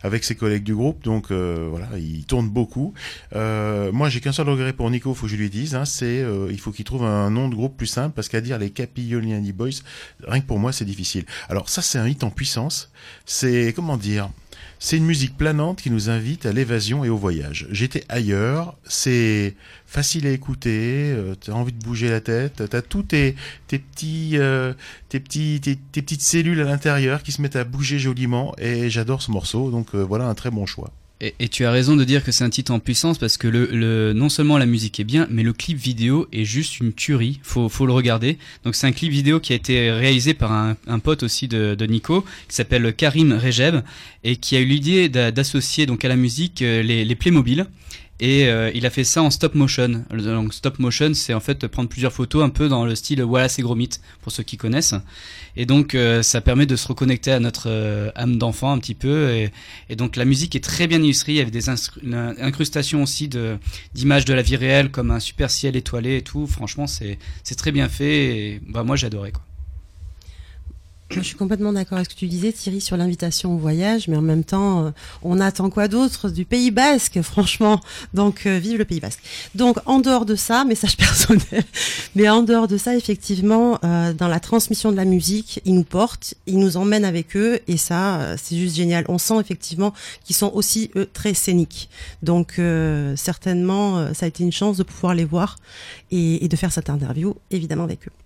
[0.02, 2.94] avec ses collègues du groupe, donc voilà, il tourne beaucoup.
[3.35, 6.59] Moi, j'ai qu'un seul regret pour Nico, faut que je lui dise, hein, c'est il
[6.59, 9.83] faut qu'il trouve un nom de groupe plus simple parce qu'à dire les Capigliani Boys,
[10.26, 11.26] rien que pour moi, c'est difficile.
[11.50, 12.90] Alors ça, c'est un hit en puissance.
[13.26, 14.30] C'est comment dire
[14.85, 17.66] c'est une musique planante qui nous invite à l'évasion et au voyage.
[17.70, 23.05] J'étais ailleurs, c'est facile à écouter, euh, t'as envie de bouger la tête, t'as tous
[23.05, 23.35] tes,
[24.35, 24.75] euh,
[25.09, 29.31] tes, tes petites cellules à l'intérieur qui se mettent à bouger joliment et j'adore ce
[29.31, 30.92] morceau, donc euh, voilà un très bon choix.
[31.24, 33.48] Et, et tu as raison de dire que c'est un titre en puissance parce que
[33.48, 37.40] le, non seulement la musique est bien, mais le clip vidéo est juste une tuerie.
[37.42, 38.37] Faut, faut le regarder.
[38.64, 42.26] Donc c'est un clip vidéo qui a été réalisé par un, pote aussi de, Nico
[42.48, 43.76] qui s'appelle Karim Rejeb
[44.22, 47.66] et qui a eu l'idée d'a- d'associer donc à la musique euh, les, les Playmobil.
[48.20, 50.04] Et euh, il a fait ça en stop motion.
[50.12, 53.48] Donc stop motion, c'est en fait prendre plusieurs photos un peu dans le style voilà
[53.48, 54.94] c'est gros mythe pour ceux qui connaissent.
[55.56, 58.94] Et donc euh, ça permet de se reconnecter à notre euh, âme d'enfant un petit
[58.94, 59.30] peu.
[59.88, 61.40] Et, donc la musique est très bien illustrée.
[61.40, 63.28] Avait des incrustations aussi
[63.94, 66.46] d'images de la vie réelle comme un super ciel étoilé et tout.
[66.46, 68.36] Franchement c'est c'est très bien fait.
[68.36, 69.42] Et, bah moi adoré quoi.
[71.20, 74.16] Je suis complètement d'accord avec ce que tu disais, Thierry, sur l'invitation au voyage, mais
[74.16, 74.90] en même temps, euh,
[75.22, 77.81] on attend quoi d'autre du Pays Basque, franchement?
[78.14, 79.20] Donc, euh, vive le Pays Basque.
[79.55, 81.64] Donc, en dehors de ça, message personnel,
[82.16, 85.85] mais en dehors de ça, effectivement, euh, dans la transmission de la musique, ils nous
[85.85, 89.05] portent, ils nous emmènent avec eux, et ça, c'est juste génial.
[89.09, 91.88] On sent effectivement qu'ils sont aussi, eux, très scéniques.
[92.22, 95.57] Donc, euh, certainement, ça a été une chance de pouvoir les voir
[96.11, 98.23] et, et de faire cette interview, évidemment, avec eux.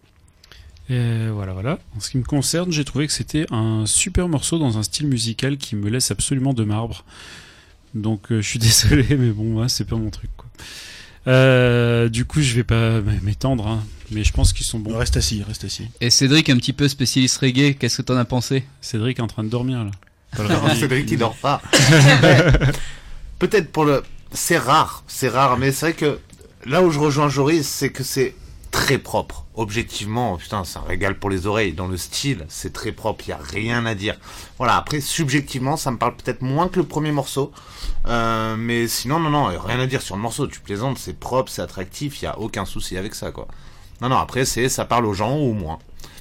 [0.91, 1.79] Et voilà, voilà.
[1.97, 5.07] En ce qui me concerne, j'ai trouvé que c'était un super morceau dans un style
[5.07, 7.05] musical qui me laisse absolument de marbre.
[7.95, 10.31] Donc euh, je suis désolé, mais bon, ouais, c'est pas mon truc.
[10.37, 10.47] Quoi.
[11.27, 14.97] Euh, du coup, je vais pas m'étendre, hein, mais je pense qu'ils sont bons.
[14.97, 15.89] Reste assis, reste assis.
[16.01, 17.77] Et Cédric un petit peu spécialiste reggae.
[17.79, 18.65] Qu'est-ce que t'en as pensé?
[18.81, 19.91] Cédric est en train de dormir là.
[20.49, 20.75] Non.
[20.79, 21.63] Cédric qui dort pas.
[23.39, 24.03] Peut-être pour le.
[24.33, 26.19] C'est rare, c'est rare, mais c'est vrai que
[26.67, 28.35] là où je rejoins Joris, c'est que c'est
[28.71, 29.45] très propre.
[29.55, 31.73] Objectivement, putain, c'est un régal pour les oreilles.
[31.73, 34.17] Dans le style, c'est très propre, il y a rien à dire.
[34.59, 37.53] Voilà, après, subjectivement, ça me parle peut-être moins que le premier morceau.
[38.07, 40.47] Euh, mais sinon, non, non, y a rien à dire sur le morceau.
[40.47, 43.49] Tu plaisantes, c'est propre, c'est attractif, il y a aucun souci avec ça, quoi.
[44.01, 45.79] Non, non, après, c'est ça parle aux gens ou moins.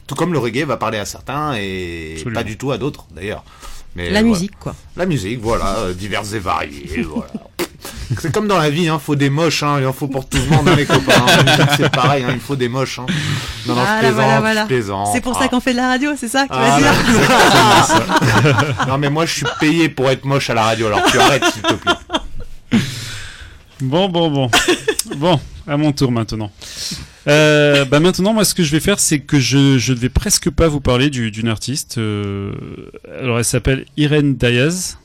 [0.07, 2.39] Tout comme le reggae va parler à certains et Absolument.
[2.39, 3.43] pas du tout à d'autres, d'ailleurs.
[3.95, 4.27] Mais La voilà.
[4.27, 4.73] musique, quoi.
[4.95, 7.31] La musique, voilà, euh, diverses et variées, voilà.
[8.21, 10.37] C'est comme dans la vie, hein, faut des moches, hein, il en faut pour tout
[10.37, 11.11] le monde, hein, les copains.
[11.27, 11.67] hein.
[11.77, 12.99] C'est pareil, hein, il faut des moches.
[12.99, 13.05] Hein.
[13.67, 14.61] Non, non, je plaisante, voilà, voilà.
[14.63, 15.09] je plaisante.
[15.13, 15.47] C'est pour ça Ah.
[15.49, 16.91] qu'on fait de la radio, c'est ça que tu Ah, vas dire
[18.77, 18.85] là.
[18.87, 21.43] non, mais moi, je suis payé pour être moche à la radio, alors tu arrêtes,
[21.51, 22.79] s'il te plaît.
[23.81, 24.49] Bon, bon, bon.
[25.17, 26.51] bon, à mon tour maintenant.
[27.27, 29.57] Euh, bah maintenant, moi, ce que je vais faire, c'est que je,
[29.91, 31.97] ne vais presque pas vous parler du- d'une artiste.
[31.97, 32.53] euh,
[33.21, 34.97] alors, elle s'appelle Irene Diaz.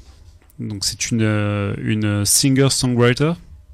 [0.68, 3.33] Donc, c'est une, euh, une singer-songwriter,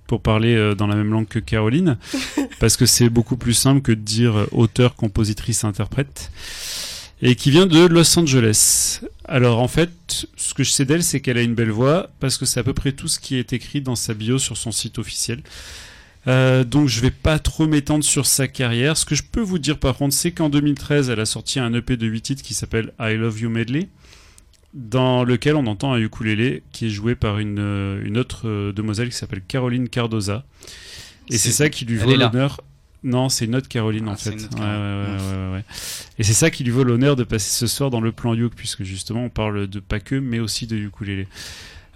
[0.09, 1.99] pour parler euh, dans la même langue que Caroline,
[2.61, 6.33] parce que c'est beaucoup plus simple que de dire euh, auteur, compositrice, interprète.
[7.21, 9.01] Et qui vient de Los Angeles.
[9.25, 12.39] Alors, en fait, ce que je sais d'elle, c'est qu'elle a une belle voix, parce
[12.39, 14.71] que c'est à peu près tout ce qui est écrit dans sa bio sur son
[14.71, 15.43] site officiel.
[16.27, 18.97] Euh, donc je vais pas trop m'étendre sur sa carrière.
[18.97, 21.73] Ce que je peux vous dire par contre, c'est qu'en 2013, elle a sorti un
[21.73, 23.89] EP de 8 titres qui s'appelle I Love You Medley,
[24.79, 28.73] dans lequel on entend un ukulélé qui est joué par une, euh, une autre euh,
[28.73, 30.45] demoiselle qui s'appelle Caroline Cardoza.
[31.31, 32.61] Et c'est ça qui lui vaut l'honneur
[33.03, 34.45] Non, c'est une autre Caroline Ah, en c'est fait.
[34.45, 35.65] autre Ouais, ouais, ouais.
[36.19, 38.55] Et c'est ça qui lui vaut l'honneur de passer ce soir dans le plan Youk,
[38.55, 41.27] puisque justement on parle de pas que, mais aussi de ukulélé.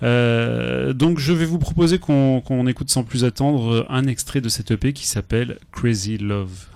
[0.02, 4.48] Euh, donc je vais vous proposer qu'on qu'on écoute sans plus attendre un extrait de
[4.48, 6.66] cette EP qui s'appelle Crazy Love.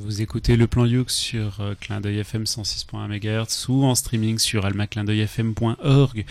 [0.00, 4.38] Vous écoutez le plan Youk sur euh, Clin d'œil FM 106.1 MHz ou en streaming
[4.38, 6.24] sur almaclindeuilfm.org.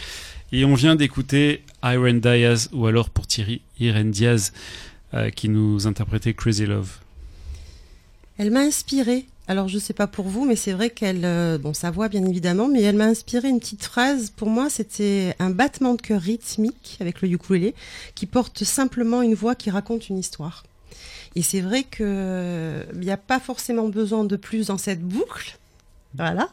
[0.54, 4.54] Et on vient d'écouter Iron Diaz, ou alors pour Thierry, Irene Diaz,
[5.14, 7.00] euh, qui nous interprétait Crazy Love.
[8.38, 9.26] Elle m'a inspiré.
[9.50, 12.24] Alors je sais pas pour vous, mais c'est vrai qu'elle, euh, bon sa voix bien
[12.26, 14.30] évidemment, mais elle m'a inspiré une petite phrase.
[14.30, 17.76] Pour moi, c'était un battement de cœur rythmique avec le ukulélé
[18.16, 20.64] qui porte simplement une voix qui raconte une histoire.
[21.38, 25.56] Et c'est vrai que il n'y a pas forcément besoin de plus dans cette boucle.
[26.18, 26.50] Voilà.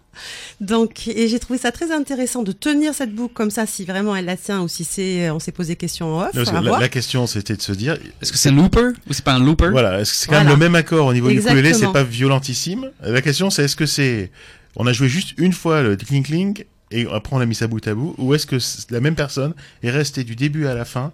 [0.60, 4.14] Donc, et j'ai trouvé ça très intéressant de tenir cette boucle comme ça, si vraiment
[4.14, 6.34] elle la tient ou si c'est, on s'est posé question en off.
[6.34, 6.80] Non, à la, voir.
[6.80, 7.96] la question, c'était de se dire.
[8.20, 9.70] Est-ce que c'est un looper ou c'est pas un looper?
[9.70, 10.50] Voilà, est-ce que c'est quand Voilà.
[10.50, 12.90] même le même accord au niveau du ukulélé, c'est pas violentissime?
[13.02, 14.30] La question, c'est est-ce que c'est.
[14.76, 17.68] On a joué juste une fois le clink clink et après on a mis ça
[17.68, 18.58] bout à bout, ou est-ce que
[18.90, 21.12] la même personne est restée du début à la fin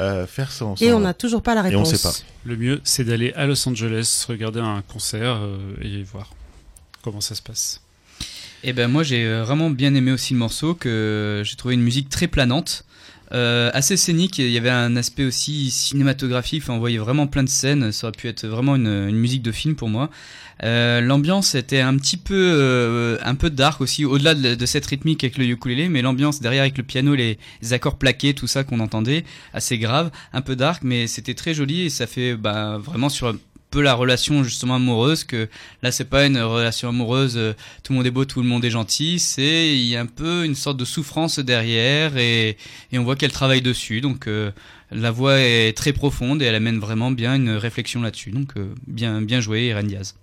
[0.00, 1.94] euh, faire son, Et son- on n'a toujours pas la Et on réponse.
[1.94, 2.14] sait pas.
[2.44, 6.30] Le mieux, c'est d'aller à Los Angeles, regarder un concert euh, et voir
[7.02, 7.80] comment ça se passe.
[8.64, 11.82] Et ben moi j'ai euh, vraiment bien aimé aussi le morceau, que j'ai trouvé une
[11.82, 12.84] musique très planante,
[13.32, 14.38] euh, assez scénique.
[14.38, 16.64] Il y avait un aspect aussi cinématographique.
[16.68, 17.92] On voyait vraiment plein de scènes.
[17.92, 20.10] Ça aurait pu être vraiment une, musique de film pour moi.
[20.62, 25.22] Euh, L'ambiance était un petit peu, euh, un peu dark aussi, au-delà de, cette rythmique
[25.24, 27.38] avec le ukulélé, mais l'ambiance derrière avec le piano, les,
[27.72, 31.82] accords plaqués, tout ça qu'on entendait, assez grave, un peu dark, mais c'était très joli
[31.82, 33.34] et ça fait bah, vraiment sur
[33.70, 35.48] peu la relation justement amoureuse que
[35.82, 37.52] là c'est pas une relation amoureuse euh,
[37.82, 40.06] tout le monde est beau tout le monde est gentil c'est il y a un
[40.06, 42.56] peu une sorte de souffrance derrière et,
[42.92, 44.00] et on voit qu'elle travaille dessus.
[44.00, 44.50] Donc euh,
[44.90, 48.30] la voix est très profonde et elle amène vraiment bien une réflexion là-dessus.
[48.30, 50.14] Donc euh, bien bien joué Irene Diaz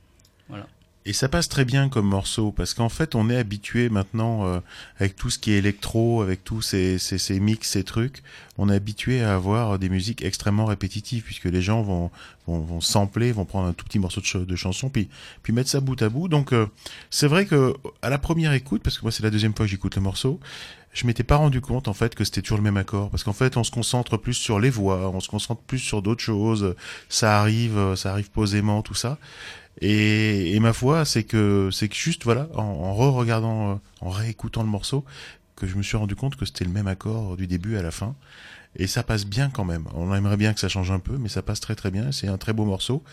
[1.06, 4.60] Et ça passe très bien comme morceau parce qu'en fait on est habitué maintenant euh,
[5.00, 8.24] avec tout ce qui est électro, avec tous ces, ces, ces mix, ces trucs,
[8.58, 12.10] on est habitué à avoir des musiques extrêmement répétitives puisque les gens vont
[12.48, 15.10] vont, vont sampler, vont prendre un tout petit morceau de, de chanson puis
[15.42, 16.30] puis mettre ça bout à bout.
[16.30, 16.68] Donc euh,
[17.10, 19.72] c'est vrai que à la première écoute, parce que moi c'est la deuxième fois que
[19.72, 20.40] j'écoute le morceau,
[20.94, 23.34] je m'étais pas rendu compte en fait que c'était toujours le même accord parce qu'en
[23.34, 26.76] fait on se concentre plus sur les voix, on se concentre plus sur d'autres choses,
[27.10, 29.18] ça arrive, euh, ça arrive posément tout ça.
[29.82, 34.10] Et, et ma foi, c'est que c'est que juste voilà, en, en re-regardant, euh, en
[34.10, 35.04] réécoutant le morceau,
[35.56, 37.92] que je me suis rendu compte que c'était le même accord du début à la
[37.92, 38.16] fin.
[38.76, 39.86] Et ça passe bien quand même.
[39.94, 42.12] On aimerait bien que ça change un peu, mais ça passe très très bien.
[42.12, 43.04] C'est un très beau morceau.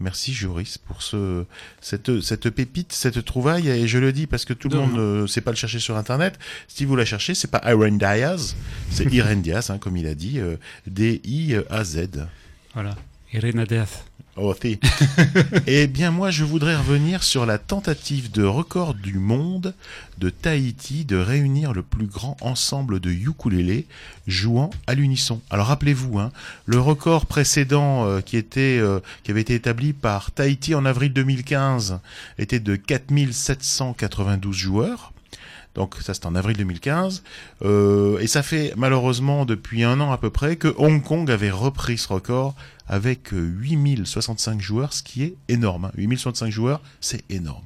[0.00, 1.44] Merci Joris pour ce
[1.80, 3.68] cette cette pépite, cette trouvaille.
[3.68, 5.80] Et je le dis parce que tout le De monde ne sait pas le chercher
[5.80, 6.38] sur internet.
[6.68, 8.54] Si vous la cherchez, c'est pas Irene Diaz,
[8.90, 12.28] c'est Irene Diaz, hein, comme il a dit, euh, D I A Z.
[12.74, 12.94] Voilà.
[13.32, 14.04] Irene Death.
[14.40, 14.78] Oh, si.
[15.66, 19.74] Eh bien, moi, je voudrais revenir sur la tentative de record du monde
[20.18, 23.86] de Tahiti de réunir le plus grand ensemble de ukulélés
[24.28, 25.40] jouant à l'unisson.
[25.50, 26.30] Alors, rappelez-vous, hein,
[26.66, 31.12] le record précédent euh, qui était euh, qui avait été établi par Tahiti en avril
[31.12, 31.98] 2015
[32.38, 35.12] était de 4792 joueurs.
[35.74, 37.22] Donc ça c'est en avril 2015.
[37.62, 41.50] Euh, et ça fait malheureusement depuis un an à peu près que Hong Kong avait
[41.50, 42.54] repris ce record
[42.88, 45.86] avec euh, 8065 joueurs, ce qui est énorme.
[45.86, 45.92] hein.
[45.96, 47.62] 8065 joueurs, c'est énorme.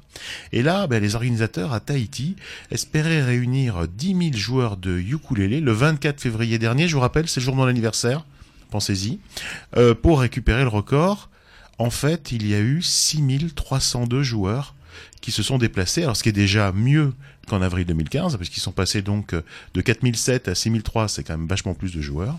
[0.52, 2.36] Et là, ben, les organisateurs à Tahiti
[2.70, 6.88] espéraient réunir 10 000 joueurs de ukulélé le 24 février dernier.
[6.88, 8.26] Je vous rappelle, c'est le jour de mon anniversaire.
[8.70, 9.20] Pensez-y.
[9.76, 11.30] Euh, pour récupérer le record.
[11.78, 14.74] En fait, il y a eu 6302 joueurs
[15.20, 17.12] qui se sont déplacés, alors ce qui est déjà mieux
[17.52, 19.42] qu'en avril 2015, parce qu'ils sont passés donc euh,
[19.74, 22.38] de 4007 à 6003, c'est quand même vachement plus de joueurs,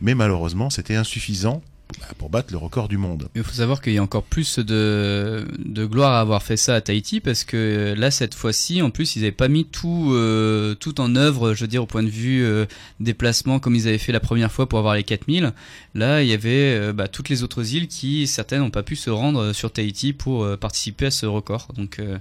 [0.00, 1.62] mais malheureusement c'était insuffisant
[2.00, 3.28] bah, pour battre le record du monde.
[3.34, 6.74] Il faut savoir qu'il y a encore plus de, de gloire à avoir fait ça
[6.74, 10.74] à Tahiti parce que là cette fois-ci en plus ils n'avaient pas mis tout euh,
[10.74, 12.66] tout en œuvre je veux dire au point de vue euh,
[13.00, 15.54] déplacement comme ils avaient fait la première fois pour avoir les 4000
[15.94, 18.94] là il y avait euh, bah, toutes les autres îles qui certaines n'ont pas pu
[18.94, 21.68] se rendre sur Tahiti pour euh, participer à ce record.
[21.74, 22.18] Donc euh,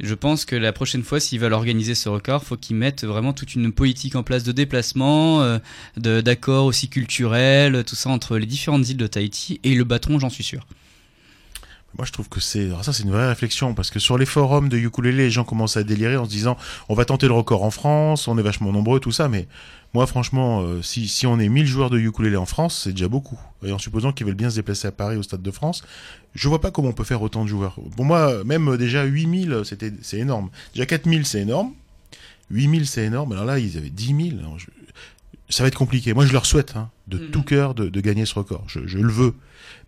[0.00, 3.32] je pense que la prochaine fois, s'ils veulent organiser ce record, faut qu'ils mettent vraiment
[3.32, 5.58] toute une politique en place de déplacement, euh,
[5.96, 10.30] d'accords aussi culturels, tout ça entre les différentes îles de Tahiti et le battront, j'en
[10.30, 10.66] suis sûr.
[11.96, 14.26] Moi, je trouve que c'est alors ça, c'est une vraie réflexion parce que sur les
[14.26, 16.56] forums de ukulélé, les gens commencent à délirer en se disant
[16.88, 19.28] on va tenter le record en France, on est vachement nombreux, tout ça.
[19.28, 19.46] Mais
[19.94, 23.08] moi, franchement, euh, si si on est 1000 joueurs de ukulélé en France, c'est déjà
[23.08, 23.38] beaucoup.
[23.64, 25.82] Et en supposant qu'ils veulent bien se déplacer à Paris au Stade de France,
[26.34, 27.76] je vois pas comment on peut faire autant de joueurs.
[27.96, 30.50] Pour moi, même euh, déjà 8000, c'était c'est énorme.
[30.74, 31.72] Déjà 4000, c'est énorme.
[32.50, 33.32] 8000, c'est énorme.
[33.32, 34.38] Alors là, ils avaient 10 000.
[34.40, 34.66] Alors, je-
[35.48, 36.12] ça va être compliqué.
[36.14, 37.30] Moi, je leur souhaite hein, de Mhm.
[37.30, 38.64] tout cœur de, de gagner ce record.
[38.66, 39.34] Je, je le veux.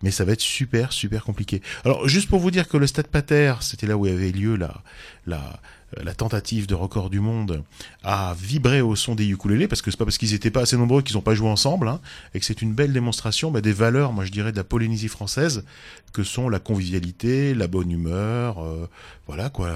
[0.03, 1.61] Mais ça va être super, super compliqué.
[1.83, 4.81] Alors, juste pour vous dire que le Stade Pater, c'était là où avait lieu la,
[5.25, 5.59] la,
[5.95, 7.63] la tentative de record du monde,
[8.03, 10.77] a vibré au son des ukulélés, parce que c'est pas parce qu'ils étaient pas assez
[10.77, 12.01] nombreux qu'ils n'ont pas joué ensemble, hein,
[12.33, 15.07] et que c'est une belle démonstration bah, des valeurs, moi je dirais, de la Polynésie
[15.07, 15.63] française,
[16.11, 18.89] que sont la convivialité, la bonne humeur, euh,
[19.27, 19.71] voilà quoi,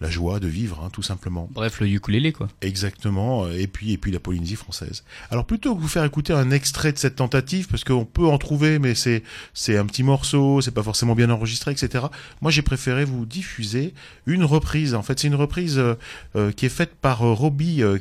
[0.00, 1.48] la joie de vivre, hein, tout simplement.
[1.52, 2.48] Bref, le ukulélé, quoi.
[2.60, 5.04] Exactement, et puis et puis la Polynésie française.
[5.30, 8.38] Alors plutôt que vous faire écouter un extrait de cette tentative, parce qu'on peut en
[8.38, 9.22] trouver, mais c'est
[9.54, 12.06] c'est un petit morceau, c'est pas forcément bien enregistré, etc.
[12.40, 13.94] Moi, j'ai préféré vous diffuser
[14.26, 14.94] une reprise.
[14.94, 15.94] En fait, c'est une reprise euh,
[16.36, 17.98] euh, qui est faite par euh, Robbie euh.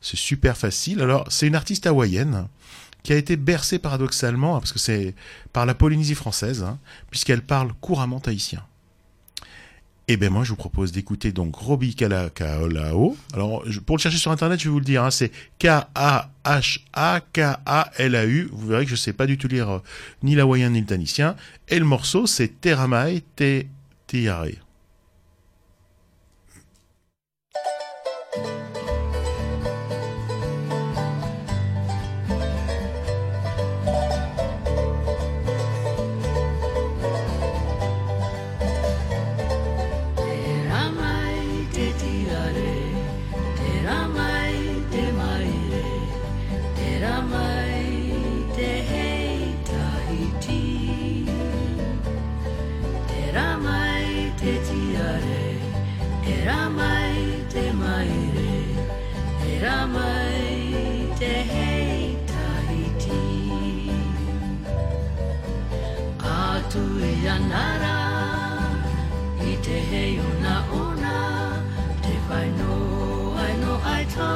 [0.00, 1.00] C'est super facile.
[1.00, 2.48] Alors, c'est une artiste hawaïenne
[3.02, 5.14] qui a été bercée paradoxalement, hein, parce que c'est
[5.52, 6.78] par la Polynésie française, hein,
[7.10, 8.64] puisqu'elle parle couramment tahitien.
[10.06, 13.16] Eh ben moi je vous propose d'écouter donc Robbie Kala Kaolao.
[13.32, 16.30] Alors pour le chercher sur internet, je vais vous le dire, hein, c'est K A
[16.44, 18.50] H A K A L A U.
[18.52, 19.78] Vous verrez que je sais pas du tout lire euh,
[20.22, 21.36] ni l'hawaïen ni le tanicien.
[21.68, 23.64] Et le morceau c'est Teramai Te
[24.06, 24.63] Tiare.
[69.94, 71.16] Hei ona ona,
[72.04, 72.76] te whaino,
[73.42, 74.30] aino ai tō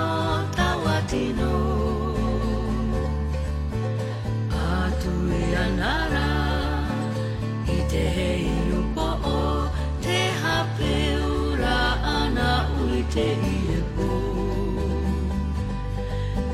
[0.59, 1.55] tawatino.
[4.75, 6.29] Atu i anara,
[7.77, 8.47] i te hei
[8.81, 9.43] upo o,
[10.07, 10.95] te hape
[11.33, 11.81] ura
[12.15, 12.53] ana
[12.85, 14.13] ui te ie pō.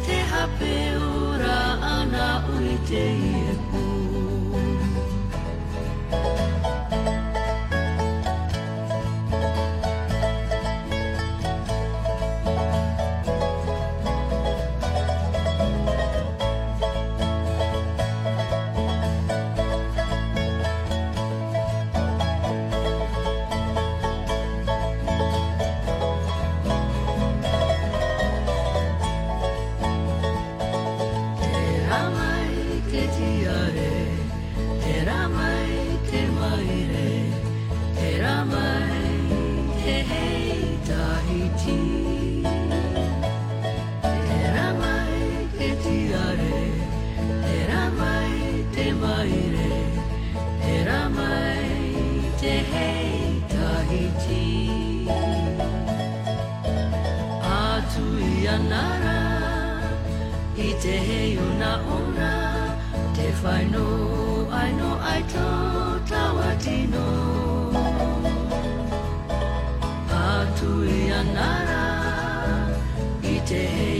[0.07, 0.75] Te hape
[1.11, 1.61] ura
[1.93, 2.27] ana
[2.57, 3.24] ui te ie
[52.45, 54.47] te hei Tahiti.
[57.59, 59.21] Atu i anara,
[60.67, 62.33] I te hei ona ona,
[63.17, 63.87] te whaino
[64.61, 65.49] aino ai tō
[66.11, 67.07] tawatino.
[70.21, 71.83] Atu i anara,
[73.33, 73.94] i te hei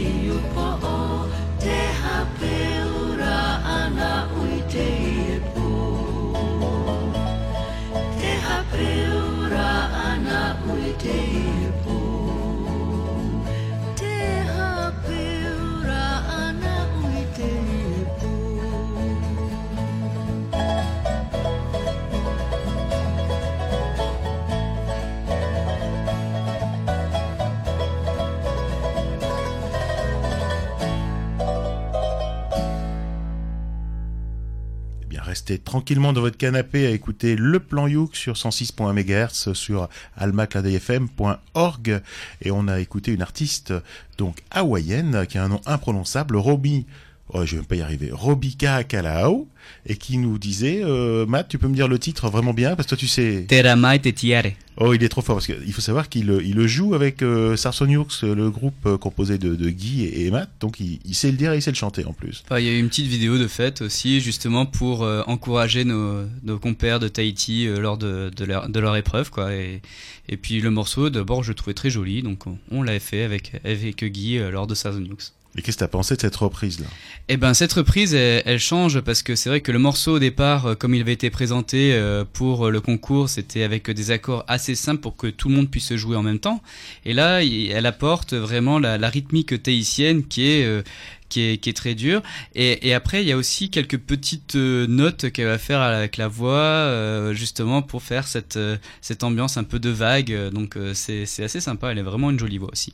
[35.47, 42.01] Restez tranquillement dans votre canapé à écouter le plan Youk sur 106.1 MHz sur almacladfm.org
[42.41, 43.71] et on a écouté une artiste
[44.17, 46.87] donc hawaïenne qui a un nom imprononçable, Roby.
[47.33, 48.09] Oh, je vais même pas y arriver.
[48.11, 49.47] Robika Kalao
[49.87, 52.85] et qui nous disait euh, Matt, tu peux me dire le titre vraiment bien parce
[52.85, 53.45] que toi tu sais.
[53.49, 54.51] Te ramai te tiare.
[54.77, 57.23] Oh, il est trop fort parce qu'il faut savoir qu'il euh, il le joue avec
[57.23, 60.99] euh, Sarson Hughes, le groupe euh, composé de, de Guy et, et Matt, donc il,
[61.03, 62.43] il sait le dire et il sait le chanter en plus.
[62.45, 65.83] Enfin, il y a eu une petite vidéo de fête aussi, justement pour euh, encourager
[65.83, 69.53] nos, nos compères de Tahiti euh, lors de, de, leur, de leur épreuve, quoi.
[69.55, 69.81] Et,
[70.29, 73.23] et puis le morceau, d'abord, je le trouvais très joli, donc on, on l'avait fait
[73.23, 75.33] avec, avec Guy euh, lors de Sazonux.
[75.57, 76.87] Et qu'est-ce que t'as pensé de cette reprise là?
[77.29, 80.65] Eh ben cette reprise, elle, change parce que c'est vrai que le morceau au départ,
[80.65, 84.75] euh, comme il avait été présenté euh, pour le concours, c'était avec des accords assez
[84.75, 86.61] simples pour que tout le monde puisse jouer en même temps.
[87.05, 90.81] Et là, elle apporte vraiment la, rythmique tahitienne qui est euh,
[91.29, 92.21] qui est, qui est très dure.
[92.53, 96.27] Et, après, il y a aussi quelques petites euh, notes qu'elle va faire avec la
[96.27, 100.31] voix, euh, justement pour faire cette euh, cette ambiance un peu de vague.
[100.31, 101.91] Euh, Donc euh, c'est assez sympa.
[101.91, 102.93] Elle est vraiment une jolie voix aussi.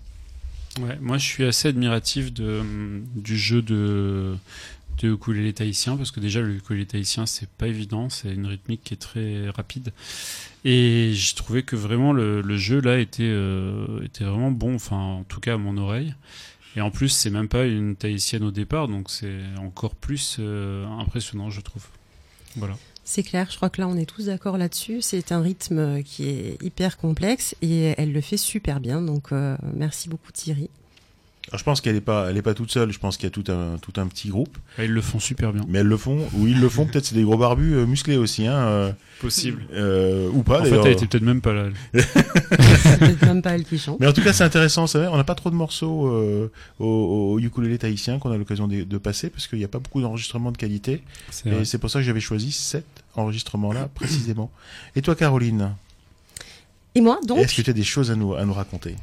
[0.80, 2.62] Ouais, moi je suis assez admiratif de,
[3.16, 4.36] du jeu de,
[5.00, 8.82] de ukulélé tahitien parce que déjà le ukulélé tahitien c'est pas évident, c'est une rythmique
[8.84, 9.92] qui est très rapide
[10.64, 14.96] et j'ai trouvé que vraiment le, le jeu là était, euh, était vraiment bon, enfin
[14.96, 16.14] en tout cas à mon oreille.
[16.78, 20.86] Et en plus c'est même pas une tahitienne au départ donc c'est encore plus euh,
[21.00, 21.86] impressionnant je trouve.
[22.56, 22.78] Voilà.
[23.14, 25.02] C'est clair, je crois que là on est tous d'accord là-dessus.
[25.02, 29.02] C'est un rythme qui est hyper complexe et elle le fait super bien.
[29.02, 30.70] Donc euh, merci beaucoup Thierry.
[31.50, 32.94] Alors, je pense qu'elle est pas, elle est pas toute seule.
[32.94, 34.58] Je pense qu'il y a tout un, tout un petit groupe.
[34.78, 35.64] Et ils le font super bien.
[35.68, 36.86] Mais elles le font, ou ils le font.
[36.86, 38.56] Peut-être c'est des gros barbus euh, musclés aussi, hein.
[38.56, 39.64] euh, Possible.
[39.74, 41.70] euh, ou pas en fait elle était peut-être même pas là.
[41.94, 44.00] peut-être même pas elle qui chante.
[44.00, 44.86] Mais en tout cas, c'est intéressant.
[44.88, 46.50] C'est vrai, on n'a pas trop de morceaux euh,
[46.80, 49.80] au, au ukulélé tahitien qu'on a l'occasion de, de passer parce qu'il n'y a pas
[49.80, 51.02] beaucoup d'enregistrements de qualité.
[51.32, 52.86] C'est Et c'est pour ça que j'avais choisi cet
[53.16, 54.50] enregistrement-là précisément.
[54.96, 55.74] Et toi, Caroline,
[56.96, 57.40] Et moi donc?
[57.40, 58.96] Est-ce que tu as des choses à nous, à nous raconter?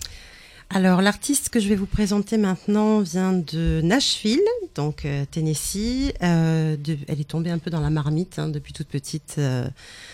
[0.70, 4.38] Alors, l'artiste que je vais vous présenter maintenant vient de Nashville,
[4.74, 6.12] donc euh, Tennessee.
[6.22, 9.36] Euh, de- elle est tombée un peu dans la marmite hein, depuis toute petite.
[9.38, 9.66] euh,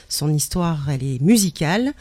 [0.08, 1.92] son histoire, elle est musicale,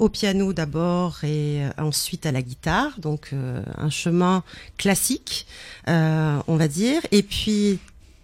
[0.00, 2.98] au piano d'abord et ensuite à la guitare.
[2.98, 4.42] Donc, un chemin
[4.76, 5.46] classique,
[5.86, 7.00] on va dire.
[7.12, 7.78] Et puis,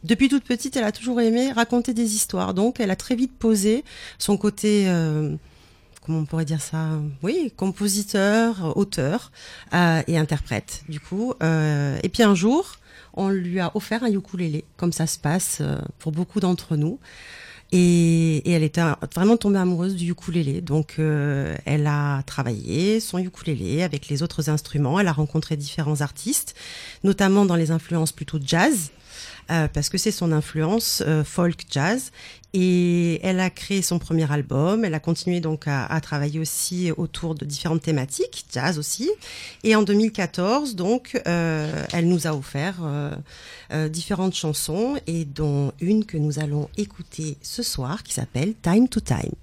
[0.06, 2.54] depuis toute petite, elle a toujours aimé raconter des histoires.
[2.54, 3.84] Donc, elle a très vite posé
[4.18, 5.34] son côté euh,
[6.06, 7.00] comment on pourrait dire ça?
[7.22, 9.32] Oui, compositeur, auteur
[9.74, 11.34] euh, et interprète, du coup.
[11.42, 12.76] Euh, et puis un jour,
[13.14, 16.98] on lui a offert un ukulélé, comme ça se passe euh, pour beaucoup d'entre nous.
[17.72, 18.82] Et, et elle était
[19.16, 20.60] vraiment tombée amoureuse du ukulélé.
[20.60, 25.00] Donc, euh, elle a travaillé son ukulélé avec les autres instruments.
[25.00, 26.54] Elle a rencontré différents artistes,
[27.02, 28.92] notamment dans les influences plutôt jazz.
[29.50, 32.10] Euh, parce que c'est son influence euh, folk jazz
[32.58, 34.84] et elle a créé son premier album.
[34.84, 39.10] Elle a continué donc à, à, travailler aussi autour de différentes thématiques, jazz aussi.
[39.62, 43.14] Et en 2014, donc, euh, elle nous a offert euh,
[43.72, 48.88] euh, différentes chansons et dont une que nous allons écouter ce soir qui s'appelle Time
[48.88, 49.34] to Time.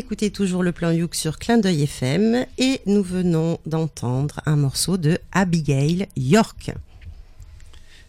[0.00, 4.96] Écoutez toujours le plan Youk sur Clin d'œil FM et nous venons d'entendre un morceau
[4.96, 6.70] de Abigail York.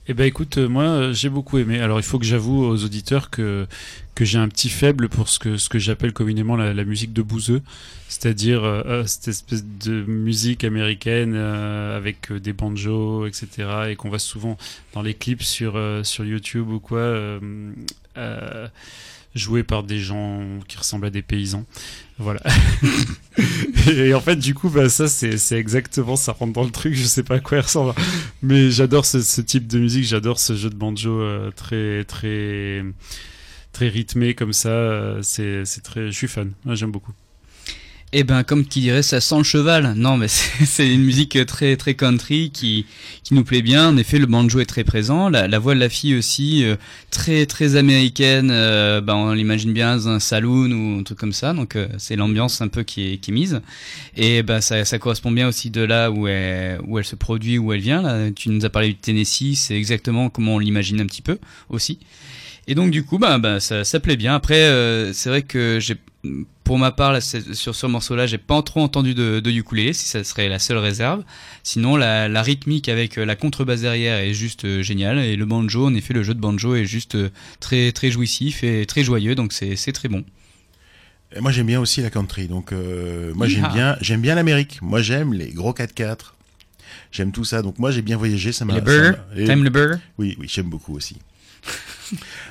[0.08, 1.82] Eh ben écoute, euh, moi euh, j'ai beaucoup aimé.
[1.82, 3.68] Alors il faut que j'avoue aux auditeurs que
[4.16, 7.22] que j'ai un petit faible pour ce que ce que j'appelle communément la, musique de
[7.22, 7.62] bouseux,
[8.08, 13.68] c'est-à-dire euh, cette espèce de musique américaine avec des banjos, etc.
[13.90, 14.58] et qu'on voit souvent
[14.94, 17.40] dans les clips sur sur YouTube ou quoi.
[19.36, 21.66] Joué par des gens qui ressemblent à des paysans.
[22.18, 22.42] Voilà.
[23.88, 27.04] et en fait, du coup, bah, ça, c'est, exactement, ça rentre dans le truc, je
[27.04, 27.94] sais pas à quoi il ressemble.
[28.42, 32.84] Mais j'adore ce, type de musique, j'adore ce jeu de banjo euh, très, très,
[33.72, 34.70] très rythmé comme ça.
[34.70, 36.52] euh, C'est, très, je suis fan.
[36.68, 37.14] J'aime beaucoup.
[38.14, 39.94] Eh ben, comme qui dirait, ça sent le cheval.
[39.96, 42.86] Non, mais c'est une musique très très country qui
[43.24, 43.88] qui nous plaît bien.
[43.88, 45.30] En effet, le banjo est très présent.
[45.30, 46.76] La, la voix de la fille aussi, euh,
[47.10, 48.50] très très américaine.
[48.52, 51.54] Euh, ben, on l'imagine bien dans un saloon ou un truc comme ça.
[51.54, 53.62] Donc, euh, c'est l'ambiance un peu qui est qui est mise.
[54.18, 57.58] Et ben, ça ça correspond bien aussi de là où elle où elle se produit,
[57.58, 58.02] où elle vient.
[58.02, 59.56] Là, tu nous as parlé du Tennessee.
[59.56, 61.38] C'est exactement comment on l'imagine un petit peu
[61.70, 62.00] aussi.
[62.68, 64.36] Et donc du coup, bah, bah ça, ça plaît bien.
[64.36, 65.96] Après, euh, c'est vrai que j'ai,
[66.72, 70.06] pour ma part, là, sur ce morceau-là, j'ai pas trop entendu de, de ukulélé, si
[70.08, 71.22] ça serait la seule réserve.
[71.64, 75.46] Sinon, la, la rythmique avec euh, la contrebasse derrière est juste euh, géniale, et le
[75.46, 79.04] banjo, en effet, le jeu de banjo est juste euh, très très jouissif et très
[79.04, 80.24] joyeux, donc c'est très bon.
[81.36, 84.82] Et moi j'aime bien aussi la country, donc euh, moi j'aime bien, j'aime bien l'Amérique.
[84.82, 86.36] Moi j'aime les gros 4x4.
[87.12, 87.62] J'aime tout ça.
[87.62, 88.54] Donc moi, j'ai bien voyagé.
[88.54, 88.76] Ça m'a.
[89.36, 91.18] Et- T'aimes le burger Oui, oui, j'aime beaucoup aussi.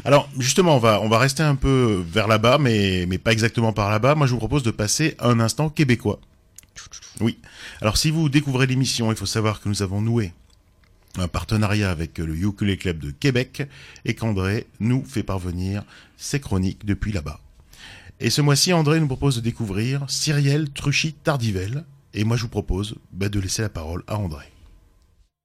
[0.05, 3.73] Alors, justement, on va, on va rester un peu vers là-bas, mais, mais pas exactement
[3.73, 4.15] par là-bas.
[4.15, 6.21] Moi, je vous propose de passer un instant québécois.
[7.21, 7.39] Oui.
[7.81, 10.33] Alors, si vous découvrez l'émission, il faut savoir que nous avons noué
[11.19, 13.69] un partenariat avec le Ukulele Club de Québec
[14.05, 15.83] et qu'André nous fait parvenir
[16.17, 17.41] ses chroniques depuis là-bas.
[18.21, 21.85] Et ce mois-ci, André nous propose de découvrir Cyrielle Truchy-Tardivelle.
[22.15, 24.45] Et moi, je vous propose bah, de laisser la parole à André.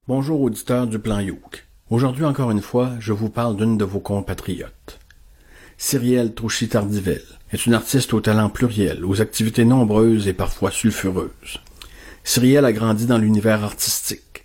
[0.08, 1.66] Bonjour auditeurs du plan Youk.
[1.96, 5.00] Aujourd'hui encore une fois, je vous parle d'une de vos compatriotes.
[5.78, 7.24] Cyrielle Trouchy-Tardivelle
[7.54, 11.62] est une artiste au talent pluriel, aux activités nombreuses et parfois sulfureuses.
[12.26, 14.44] Cyrielle a grandi dans l'univers artistique.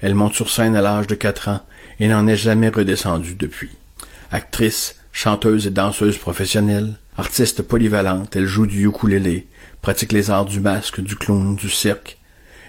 [0.00, 1.62] Elle monte sur scène à l'âge de 4 ans
[1.98, 3.70] et n'en est jamais redescendue depuis.
[4.30, 9.48] Actrice, chanteuse et danseuse professionnelle, artiste polyvalente, elle joue du ukulélé,
[9.80, 12.20] pratique les arts du masque, du clown, du cirque,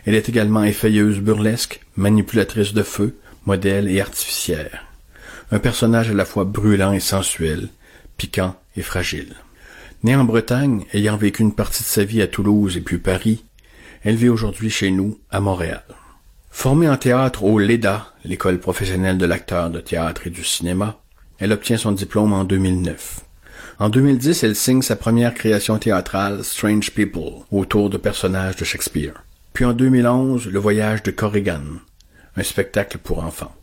[0.05, 3.15] elle est également effeuilleuse burlesque, manipulatrice de feu,
[3.45, 4.85] modèle et artificière.
[5.51, 7.69] Un personnage à la fois brûlant et sensuel,
[8.17, 9.35] piquant et fragile.
[10.03, 13.45] Née en Bretagne, ayant vécu une partie de sa vie à Toulouse et puis Paris,
[14.03, 15.83] elle vit aujourd'hui chez nous, à Montréal.
[16.51, 20.99] Formée en théâtre au LEDA, l'école professionnelle de l'acteur de théâtre et du cinéma,
[21.39, 23.21] elle obtient son diplôme en 2009.
[23.79, 29.23] En 2010, elle signe sa première création théâtrale Strange People, autour de personnages de Shakespeare.
[29.53, 31.79] Puis en 2011, Le voyage de Corrigan,
[32.35, 33.55] un spectacle pour enfants.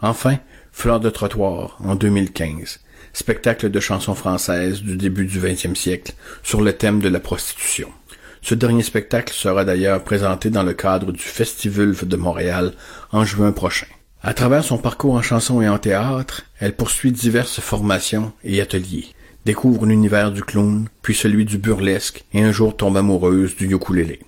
[0.00, 0.38] Enfin,
[0.76, 2.80] Fleur de trottoir en 2015,
[3.12, 7.88] spectacle de chansons françaises du début du XXe siècle sur le thème de la prostitution.
[8.42, 12.72] Ce dernier spectacle sera d'ailleurs présenté dans le cadre du Festivulf de Montréal
[13.12, 13.86] en juin prochain.
[14.20, 19.06] À travers son parcours en chanson et en théâtre, elle poursuit diverses formations et ateliers,
[19.44, 24.20] découvre l'univers du clown, puis celui du burlesque, et un jour tombe amoureuse du ukulélé.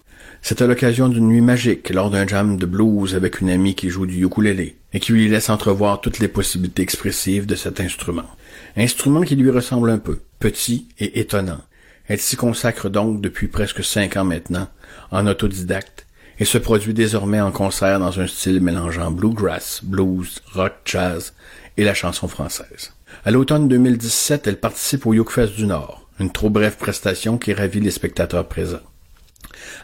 [0.48, 3.90] C'est à l'occasion d'une nuit magique lors d'un jam de blues avec une amie qui
[3.90, 8.30] joue du ukulélé et qui lui laisse entrevoir toutes les possibilités expressives de cet instrument.
[8.76, 11.58] Instrument qui lui ressemble un peu, petit et étonnant.
[12.06, 14.68] Elle s'y consacre donc depuis presque cinq ans maintenant,
[15.10, 16.06] en autodidacte,
[16.38, 21.32] et se produit désormais en concert dans un style mélangeant bluegrass, blues, rock, jazz
[21.76, 22.92] et la chanson française.
[23.24, 27.80] À l'automne 2017, elle participe au Youkfest du Nord, une trop brève prestation qui ravit
[27.80, 28.78] les spectateurs présents.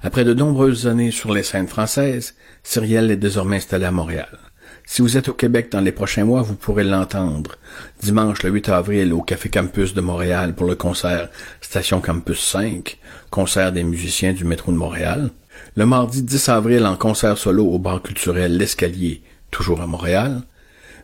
[0.02, 4.38] Après de nombreuses années sur les scènes françaises, Cyrielle est désormais installée à Montréal.
[4.84, 7.56] Si vous êtes au Québec dans les prochains mois, vous pourrez l'entendre.
[8.02, 11.28] Dimanche le 8 avril au Café Campus de Montréal pour le concert
[11.60, 12.98] Station Campus 5,
[13.30, 15.30] concert des musiciens du métro de Montréal.
[15.76, 20.42] Le mardi 10 avril en concert solo au bar culturel L'Escalier, toujours à Montréal.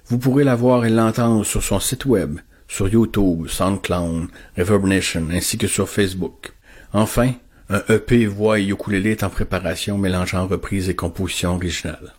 [0.07, 5.29] Vous pourrez la voir et l'entendre sur son site web, sur YouTube, SoundCloud, Reverb Nation
[5.31, 6.53] ainsi que sur Facebook.
[6.93, 7.33] Enfin,
[7.71, 12.15] un EP voix et ukulélé est en préparation mélangeant reprises et compositions originales.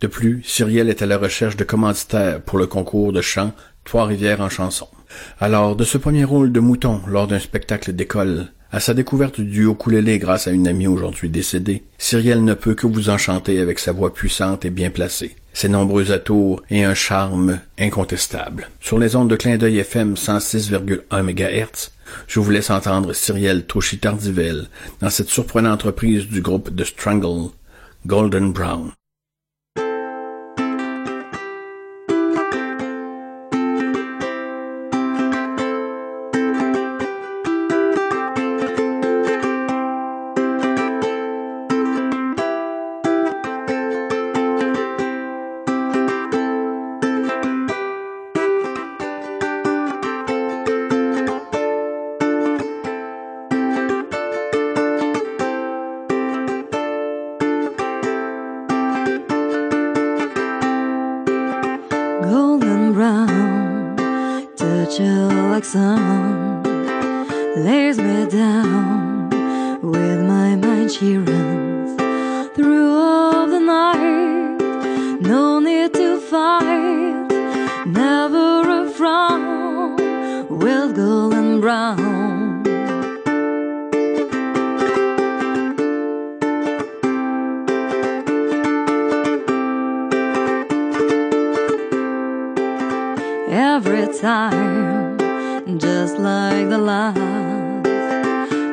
[0.00, 3.52] De plus, Cyrielle est à la recherche de commanditaires pour le concours de chant
[3.84, 4.88] Trois-Rivières en chanson.
[5.40, 9.68] Alors, de ce premier rôle de mouton lors d'un spectacle d'école à sa découverte du
[9.70, 13.92] ukulélé grâce à une amie aujourd'hui décédée, Cyrielle ne peut que vous enchanter avec sa
[13.92, 18.68] voix puissante et bien placée, ses nombreux atours et un charme incontestable.
[18.80, 21.90] Sur les ondes de clin d'œil FM 106,1 MHz,
[22.26, 24.68] je vous laisse entendre Cyrielle Trouchy-Tardivelle
[25.00, 27.50] dans cette surprenante reprise du groupe The Strangle,
[28.06, 28.95] Golden Brown.
[94.06, 95.18] Time,
[95.78, 97.18] just like the last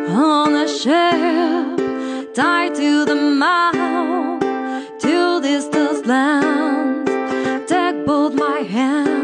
[0.10, 4.40] on a ship tied to the mouth
[5.00, 7.12] to distant lands.
[7.70, 9.23] Take both my hands,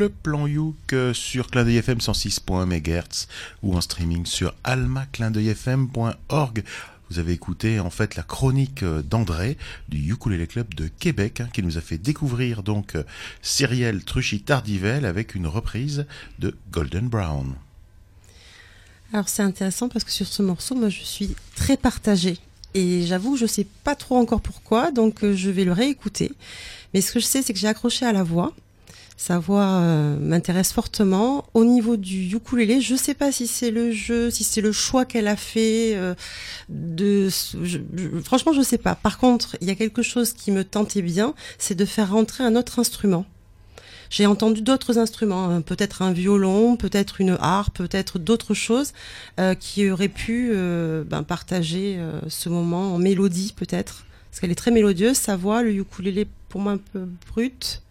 [0.00, 3.28] le plan Youk euh, sur Clin FM 106.1 MHz
[3.62, 6.64] ou en streaming sur almaclindeuilfm.org.
[7.10, 9.58] Vous avez écouté en fait la chronique euh, d'André
[9.90, 13.02] du Ukulele Club de Québec hein, qui nous a fait découvrir donc euh,
[13.42, 16.06] Cyrielle Truchy Tardivelle avec une reprise
[16.38, 17.52] de Golden Brown.
[19.12, 22.38] Alors c'est intéressant parce que sur ce morceau, moi je suis très partagée.
[22.72, 26.32] Et j'avoue, je sais pas trop encore pourquoi, donc je vais le réécouter.
[26.94, 28.54] Mais ce que je sais, c'est que j'ai accroché à la voix.
[29.22, 31.44] Sa voix euh, m'intéresse fortement.
[31.52, 35.04] Au niveau du ukulélé, je sais pas si c'est le jeu, si c'est le choix
[35.04, 35.94] qu'elle a fait.
[35.94, 36.14] euh,
[36.70, 38.94] de, je- je- franchement, je sais pas.
[38.94, 42.44] Par contre, il y a quelque chose qui me tentait bien, c'est de faire rentrer
[42.44, 43.26] un autre instrument.
[44.08, 48.94] J'ai entendu d'autres instruments, hein, peut-être un violon, peut-être une harpe, peut-être d'autres choses
[49.38, 54.06] euh, qui auraient pu euh, ben, partager ce moment en mélodie peut-être.
[54.30, 57.82] Parce qu'elle est très mélodieuse, sa voix, le ukulélé pour moi un peu brut.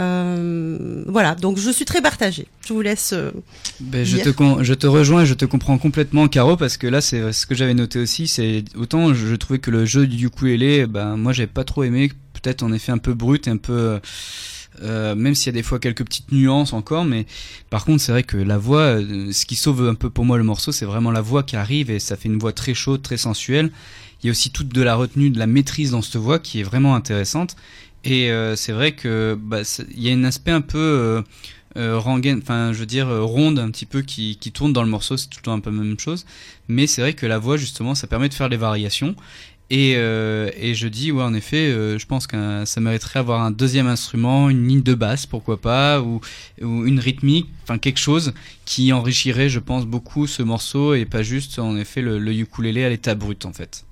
[0.00, 2.46] Euh, voilà, donc je suis très partagée.
[2.66, 3.12] Je vous laisse.
[3.12, 3.30] euh,
[3.80, 6.86] Ben, je, te con- je te rejoins et je te comprends complètement, Caro, parce que
[6.86, 8.26] là, c'est ce que j'avais noté aussi.
[8.28, 11.84] C'est autant je, je trouvais que le jeu du ukulélé, ben moi, j'avais pas trop
[11.84, 12.10] aimé.
[12.42, 14.00] Peut-être en effet un peu brut, un peu,
[14.82, 17.26] euh, même s'il y a des fois quelques petites nuances encore, mais
[17.70, 20.38] par contre, c'est vrai que la voix, euh, ce qui sauve un peu pour moi
[20.38, 23.00] le morceau, c'est vraiment la voix qui arrive et ça fait une voix très chaude,
[23.02, 23.70] très sensuelle.
[24.22, 26.60] Il y a aussi toute de la retenue, de la maîtrise dans cette voix qui
[26.60, 27.54] est vraiment intéressante.
[28.04, 29.60] Et euh, c'est vrai que bah,
[29.94, 31.22] il y a un aspect un peu euh,
[31.76, 35.60] euh, ronde un petit peu qui, tourne dans le morceau, c'est tout le temps un
[35.60, 36.26] peu la même chose.
[36.68, 39.14] Mais c'est vrai que la voix justement, ça permet de faire des variations.
[39.70, 43.86] Et, et je dis ouais en effet, je pense que ça mériterait avoir un deuxième
[43.86, 46.20] instrument, une ligne de basse pourquoi pas, ou,
[46.60, 48.34] ou une rythmique, enfin quelque chose
[48.66, 52.84] qui enrichirait, je pense beaucoup ce morceau et pas juste en effet le, le ukulélé
[52.84, 53.86] à l'état brut en fait.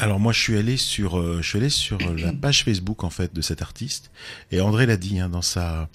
[0.00, 3.04] Alors moi je suis allé sur euh, je suis allé sur euh, la page Facebook
[3.04, 4.10] en fait de cet artiste.
[4.50, 5.90] Et André l'a dit hein, dans sa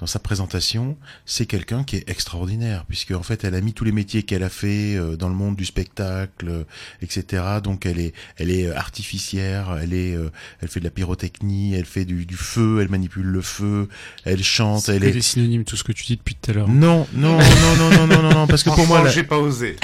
[0.00, 0.96] dans sa présentation,
[1.26, 4.42] c'est quelqu'un qui est extraordinaire, puisque en fait, elle a mis tous les métiers qu'elle
[4.42, 6.64] a fait dans le monde du spectacle,
[7.02, 7.42] etc.
[7.62, 10.16] Donc, elle est, elle est artificière, elle est,
[10.60, 13.88] elle fait de la pyrotechnie, elle fait du, du feu, elle manipule le feu,
[14.24, 15.12] elle chante, elle est.
[15.12, 16.68] C'est synonyme tout ce que tu dis depuis tout à l'heure.
[16.68, 19.10] Non, non, non, non, non, non, non, non, parce que pour moi, là...
[19.10, 19.76] j'ai pas osé.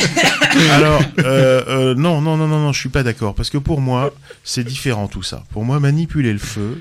[0.70, 3.82] Alors, euh, euh, non, non, non, non, non, je suis pas d'accord, parce que pour
[3.82, 4.14] moi,
[4.44, 5.44] c'est différent tout ça.
[5.50, 6.80] Pour moi, manipuler le feu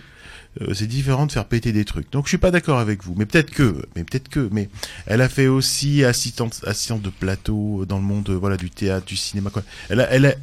[0.61, 2.11] euh, c'est différent de faire péter des trucs.
[2.11, 4.69] Donc, je suis pas d'accord avec vous, mais peut-être que, mais peut-être que, mais
[5.05, 9.17] elle a fait aussi assistante, assistante de plateau dans le monde, voilà, du théâtre, du
[9.17, 9.63] cinéma, quoi.
[9.89, 10.33] Elle a, elle a,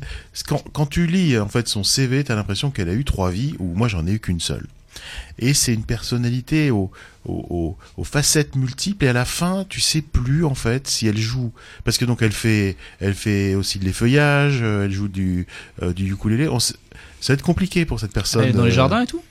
[0.46, 3.54] quand, quand tu lis en fait son CV, t'as l'impression qu'elle a eu trois vies,
[3.58, 4.66] ou moi j'en ai eu qu'une seule.
[5.38, 6.90] Et c'est une personnalité aux,
[7.24, 11.06] aux, aux- aux facettes multiples et à la fin, tu sais plus en fait si
[11.06, 11.50] elle joue
[11.84, 15.46] parce que donc elle fait elle fait aussi de l'effeuillage, euh, elle joue du
[15.82, 16.46] euh, du ukulélé.
[16.48, 16.74] On ça
[17.28, 18.42] va être compliqué pour cette personne.
[18.42, 19.22] Elle est dans les euh, jardins et tout?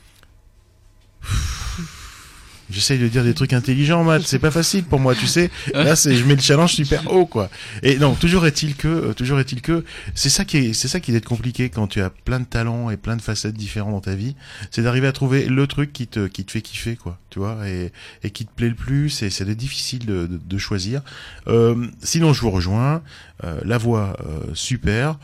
[2.72, 4.24] J'essaye de dire des trucs intelligents, Matt.
[4.26, 5.52] C'est pas facile pour moi, tu sais.
[5.74, 7.50] Là, c'est, je mets le challenge super haut, quoi.
[7.84, 9.84] Et non, toujours est-il que, euh, toujours est-il que,
[10.16, 12.90] c'est ça qui est, c'est ça qui est compliqué quand tu as plein de talents
[12.90, 14.36] et plein de facettes différentes dans ta vie.
[14.72, 17.20] C'est d'arriver à trouver le truc qui te, qui te fait kiffer, quoi.
[17.30, 17.92] Tu vois, et,
[18.24, 19.22] et qui te plaît le plus.
[19.24, 21.02] Et c'est difficile de, de, de choisir.
[21.48, 23.02] Euh, sinon, je vous rejoins.
[23.44, 25.18] Euh, la voix, euh, super.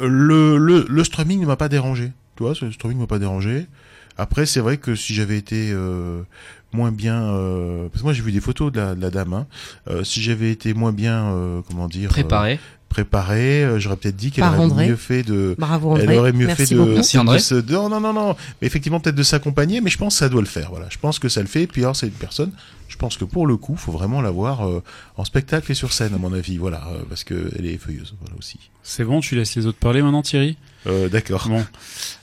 [0.00, 2.12] Euh, le, le, le strumming ne m'a pas dérangé.
[2.36, 3.66] Tu vois, ce strumming ne m'a pas dérangé.
[4.20, 6.20] Après, c'est vrai que si j'avais été euh,
[6.74, 9.32] moins bien, euh, parce que moi j'ai vu des photos de la, de la dame,
[9.32, 9.46] hein,
[9.88, 12.60] euh, si j'avais été moins bien, euh, comment dire, Préparé.
[12.90, 13.64] Préparée.
[13.64, 14.88] Euh, J'aurais peut-être dit qu'elle aurait André.
[14.88, 15.54] mieux fait de.
[15.58, 16.18] Bravo Elle André.
[16.18, 16.80] aurait mieux Merci fait de.
[16.80, 17.38] Merci, André.
[17.38, 18.36] de se- de- non, non, non, non.
[18.60, 20.68] Mais effectivement, peut-être de s'accompagner, mais je pense que ça doit le faire.
[20.70, 20.86] Voilà.
[20.90, 21.62] Je pense que ça le fait.
[21.62, 22.52] Et puis alors, c'est une personne.
[22.88, 24.82] Je pense que pour le coup, faut vraiment la voir euh,
[25.16, 26.58] en spectacle et sur scène, à mon avis.
[26.58, 28.14] Voilà, euh, parce que elle est feuilleuse.
[28.20, 28.58] Voilà aussi.
[28.82, 30.56] C'est bon, tu laisses les autres parler maintenant, Thierry?
[30.88, 31.46] Euh, D'accord.
[31.48, 31.64] Bon.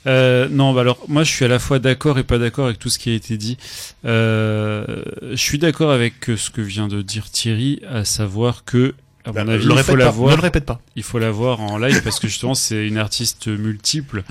[0.07, 2.79] Euh, non, bah alors moi je suis à la fois d'accord et pas d'accord avec
[2.79, 3.57] tout ce qui a été dit.
[4.05, 4.85] Euh,
[5.31, 8.95] je suis d'accord avec ce que vient de dire Thierry, à savoir que
[9.27, 10.31] à Bah, mon avis le il faut la pas, voir.
[10.31, 10.81] ne le répète pas.
[10.95, 14.23] Il faut la voir en live parce que justement c'est une artiste multiple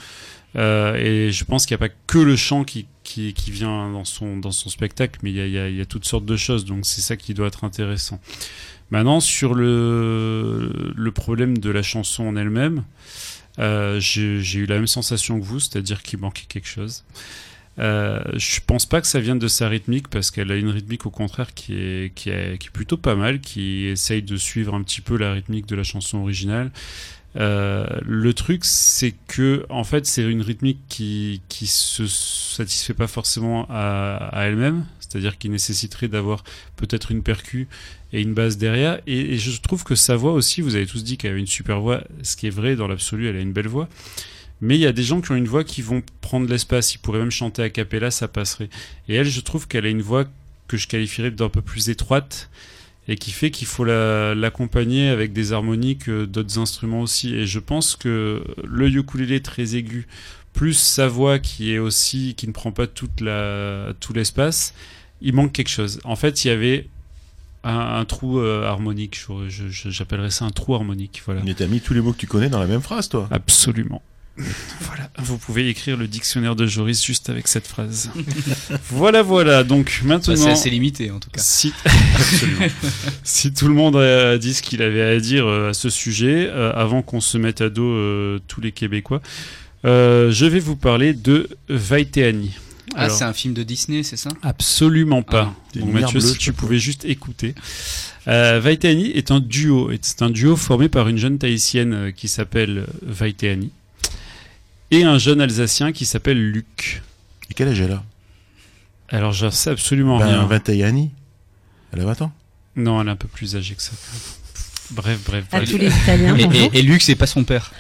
[0.57, 3.91] Euh, et je pense qu'il n'y a pas que le chant qui, qui, qui vient
[3.93, 5.85] dans son, dans son spectacle, mais il y a, il y, a, il y a
[5.85, 8.21] toutes sortes de choses, donc c'est ça qui doit être intéressant.
[8.91, 12.85] Maintenant, sur le, le problème de la chanson en elle-même,
[13.59, 17.05] euh, j'ai j'ai eu la même sensation que vous, c'est-à-dire qu'il manquait quelque chose.
[17.79, 21.05] Euh, je pense pas que ça vienne de sa rythmique parce qu'elle a une rythmique
[21.05, 24.75] au contraire qui est, qui, est, qui est plutôt pas mal, qui essaye de suivre
[24.75, 26.71] un petit peu la rythmique de la chanson originale.
[27.37, 33.09] Euh, le truc, c'est que en fait, c'est une rythmique qui qui se satisfait pas
[33.09, 36.45] forcément à, à elle-même, c'est-à-dire qui nécessiterait d'avoir
[36.77, 37.69] peut-être une percu
[38.15, 39.01] et une basse derrière.
[39.07, 41.47] Et, et je trouve que sa voix aussi, vous avez tous dit qu'elle avait une
[41.47, 43.91] super voix, ce qui est vrai dans l'absolu, elle a une belle voix.
[44.61, 46.95] Mais il y a des gens qui ont une voix qui vont prendre l'espace.
[46.95, 48.71] Ils pourraient même chanter a cappella, ça passerait.
[49.09, 50.25] Et elle, je trouve qu'elle a une voix
[50.69, 52.49] que je qualifierais d'un peu plus étroite
[53.09, 57.35] et qui fait qu'il faut la- l'accompagner avec des harmoniques euh, d'autres instruments aussi.
[57.35, 60.09] Et je pense que le ukulélé très aigu,
[60.55, 64.73] plus sa voix qui est aussi qui ne prend pas toute la tout l'espace,
[65.21, 66.01] il manque quelque chose.
[66.05, 66.89] En fait, il y avait
[67.63, 69.21] un, un trou euh, harmonique.
[69.49, 71.23] J'appellerais ça un trou harmonique.
[71.27, 71.43] Voilà.
[71.45, 73.29] Mais t'as mis tous les mots que tu connais dans la même phrase, toi.
[73.31, 74.03] Absolument.
[74.81, 78.11] Voilà, vous pouvez écrire le dictionnaire de Joris juste avec cette phrase.
[78.91, 79.65] voilà, voilà.
[79.65, 81.41] Donc maintenant, Bah, c'est assez limité en tout cas.
[81.43, 81.73] si,
[83.53, 86.73] tout le monde a dit ce qu'il avait à dire euh, à ce sujet, euh,
[86.75, 89.21] avant qu'on se mette à dos euh, tous les Québécois,
[89.85, 92.53] je vais vous parler de Vaiteani.
[92.95, 94.31] Ah, c'est un film de Disney, c'est ça?
[94.43, 95.55] Absolument pas.
[95.55, 97.55] Ah, Donc Mathieu, si tu pouvais juste écouter.
[98.29, 99.91] Euh, Vaiteani est un duo.
[100.01, 103.71] C'est un duo formé par une jeune tahitienne qui s'appelle Vaiteani
[104.91, 107.03] et un jeune alsacien qui s'appelle Luc.
[107.51, 108.03] Et quel âge elle a?
[109.09, 110.47] Alors j'en sais absolument Ben, rien.
[110.47, 111.11] 21 ans.
[111.93, 112.33] Elle a 20 ans?
[112.77, 113.93] Non, elle est un peu plus âgée que ça.
[114.91, 115.45] Bref, bref.
[115.53, 115.71] À bref.
[115.71, 116.71] tous les Italiens, et, bonjour.
[116.75, 117.73] et, et Luc, c'est pas son père.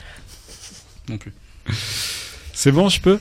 [1.09, 1.33] Non plus.
[2.53, 3.19] C'est bon, je peux?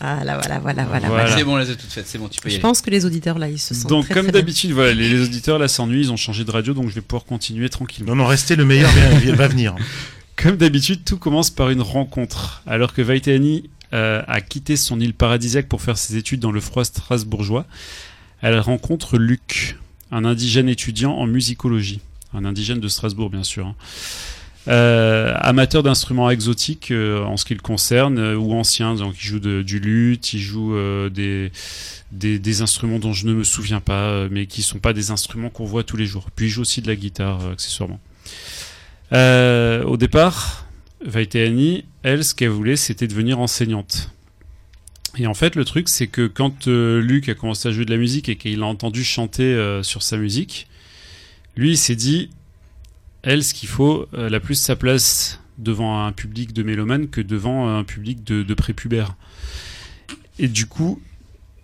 [0.00, 1.08] Ah là, voilà, voilà, voilà.
[1.08, 1.36] Voilà.
[1.36, 2.04] C'est bon, là, c'est tout fait.
[2.06, 2.62] C'est bon, tu peux y Je aller.
[2.62, 5.22] pense que les auditeurs là, ils se sentent Donc très, comme d'habitude, voilà, les, les
[5.22, 8.10] auditeurs là s'ennuient, ils ont changé de radio, donc je vais pouvoir continuer tranquillement.
[8.14, 8.90] Non, non, restez, le meilleur
[9.34, 9.74] va venir.
[10.36, 12.62] Comme d'habitude, tout commence par une rencontre.
[12.66, 16.60] Alors que Vaitani euh, a quitté son île paradisiaque pour faire ses études dans le
[16.60, 17.66] froid strasbourgeois,
[18.42, 19.78] elle rencontre Luc,
[20.12, 22.00] un indigène étudiant en musicologie.
[22.34, 23.66] Un indigène de Strasbourg, bien sûr.
[23.66, 23.74] hein.
[24.68, 29.38] Euh, amateur d'instruments exotiques euh, en ce qui le concerne, ou ancien, donc il joue
[29.38, 30.76] du luth, il joue
[31.08, 31.50] des,
[32.60, 35.84] instruments dont je ne me souviens pas, mais qui sont pas des instruments qu'on voit
[35.84, 36.26] tous les jours.
[36.36, 38.00] Puis il joue aussi de la guitare, accessoirement.
[39.12, 40.66] Euh, au départ,
[41.04, 44.10] Vaiteani, elle, ce qu'elle voulait, c'était devenir enseignante.
[45.18, 47.90] Et en fait, le truc, c'est que quand euh, Luc a commencé à jouer de
[47.90, 50.68] la musique et qu'il a entendu chanter euh, sur sa musique,
[51.56, 52.30] lui, il s'est dit,
[53.22, 57.22] elle, ce qu'il faut, elle a plus sa place devant un public de mélomanes que
[57.22, 59.14] devant un public de, de prépubères.
[60.38, 61.00] Et du coup,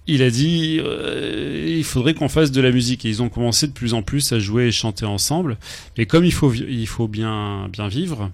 [0.06, 3.04] il a dit, euh, il faudrait qu'on fasse de la musique.
[3.04, 5.58] Et ils ont commencé de plus en plus à jouer et chanter ensemble.
[5.96, 6.50] Et comme il faut,
[7.08, 8.30] bien, vivre,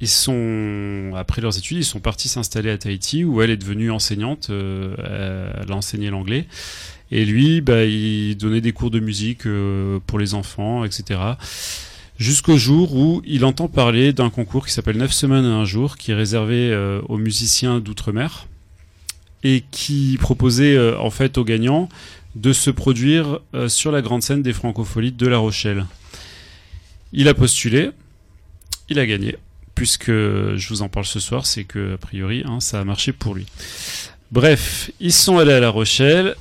[0.00, 3.90] ils sont, après leurs études, ils sont partis s'installer à Tahiti où elle est devenue
[3.90, 4.48] enseignante.
[4.50, 6.46] euh, elle a enseigné l'anglais.
[7.12, 11.20] Et lui, bah, il donnait des cours de musique euh, pour les enfants, etc.
[12.18, 15.98] Jusqu'au jour où il entend parler d'un concours qui s'appelle 9 semaines à un jour,
[15.98, 18.46] qui est réservé euh, aux musiciens d'outre-mer
[19.44, 21.88] et qui proposait euh, en fait aux gagnants
[22.34, 25.86] de se produire euh, sur la grande scène des francopholies de La Rochelle.
[27.12, 27.90] Il a postulé,
[28.88, 29.36] il a gagné,
[29.74, 33.12] puisque je vous en parle ce soir, c'est que a priori hein, ça a marché
[33.12, 33.46] pour lui.
[34.30, 36.36] Bref, ils sont allés à La Rochelle,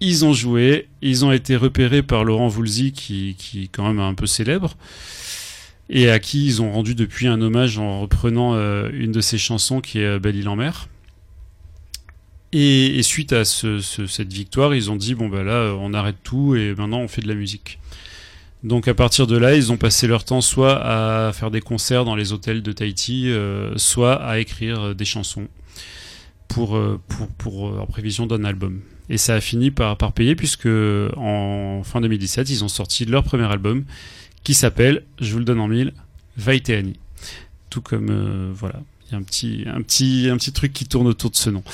[0.00, 4.12] ils ont joué, ils ont été repérés par Laurent Voulzy, qui, est quand même un
[4.12, 4.76] peu célèbre,
[5.88, 9.38] et à qui ils ont rendu depuis un hommage en reprenant euh, une de ses
[9.38, 10.88] chansons qui est Belle île en mer.
[12.56, 16.18] Et, suite à ce- ce- cette victoire, ils ont dit bon bah là on arrête
[16.22, 17.80] tout et maintenant on fait de la musique.
[18.62, 22.04] Donc à partir de là, ils ont passé leur temps soit à faire des concerts
[22.04, 25.48] dans les hôtels de Tahiti, euh, soit à écrire euh, des chansons
[26.48, 28.80] pour, euh, pour, en prévision d'un album.
[29.10, 30.68] Et ça a fini par, payer puisque
[31.16, 33.84] en fin 2017, ils ont sorti leur premier album
[34.44, 35.92] qui s'appelle, je vous le donne en mille,
[36.36, 36.94] Vaiteani.
[37.68, 41.64] Tout comme voilà, il y a un petit truc qui tourne autour de ce nom.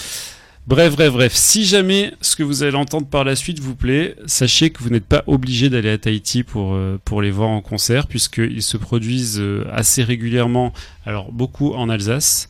[0.66, 1.34] Bref, bref, bref.
[1.34, 4.90] Si jamais ce que vous allez entendre par la suite vous plaît, sachez que vous
[4.90, 9.40] n'êtes pas obligé d'aller à Tahiti pour, euh, les voir en concert, puisqu'ils se produisent
[9.40, 10.72] euh, assez régulièrement,
[11.06, 12.48] alors beaucoup en Alsace,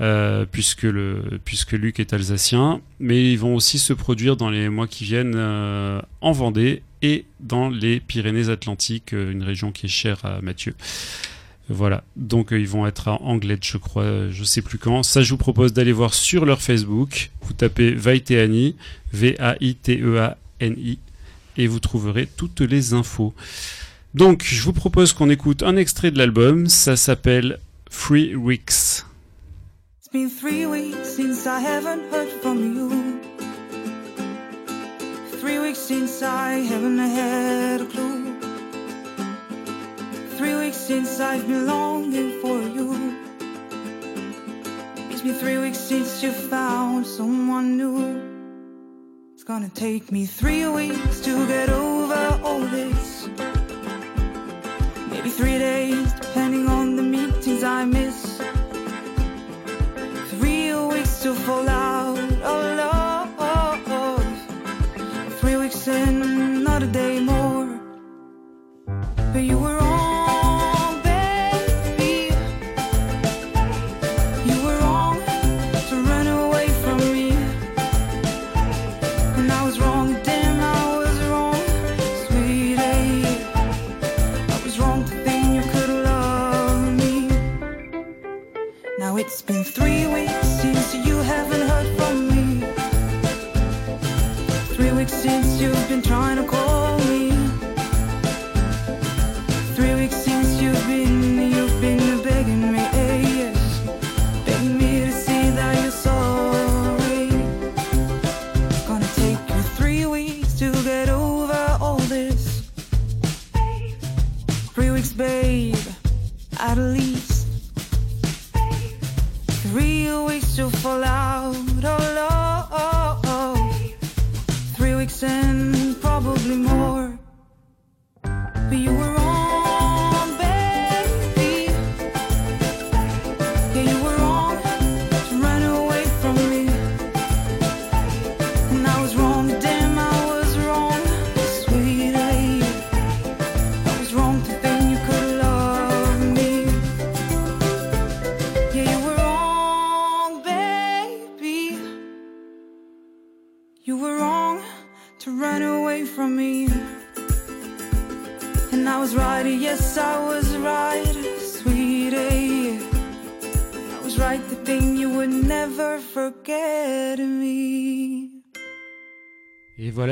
[0.00, 0.82] euh, puisque,
[1.72, 6.32] Luc est alsacien, mais ils vont aussi se produire dans les mois qui viennent en
[6.32, 10.74] Vendée et dans les Pyrénées-Atlantiques, une région qui est chère à Mathieu.
[11.72, 15.04] Voilà, donc euh, ils vont être à Anglette, je crois, euh, je sais plus quand.
[15.04, 17.30] Ça, je vous propose d'aller voir sur leur Facebook.
[17.42, 18.74] Vous tapez Vaiteani,
[19.12, 20.98] V-A-I-T-E-A-N-I,
[21.56, 23.32] et vous trouverez toutes les infos.
[24.14, 26.66] Donc, je vous propose qu'on écoute un extrait de l'album.
[26.66, 29.04] Ça s'appelle Free Weeks.
[30.00, 32.90] It's been three weeks since I haven't heard from you.
[35.40, 38.39] Three weeks since I haven't had a clue.
[40.40, 43.14] Three weeks since I've been longing for you.
[45.10, 47.98] It's been three weeks since you found someone new.
[49.34, 53.28] It's gonna take me three weeks to get over all this.
[55.10, 58.40] Maybe three days, depending on the meetings I miss.
[60.30, 63.28] Three weeks to fall out of love.
[65.40, 67.78] Three weeks and not a day more.
[69.32, 69.59] But you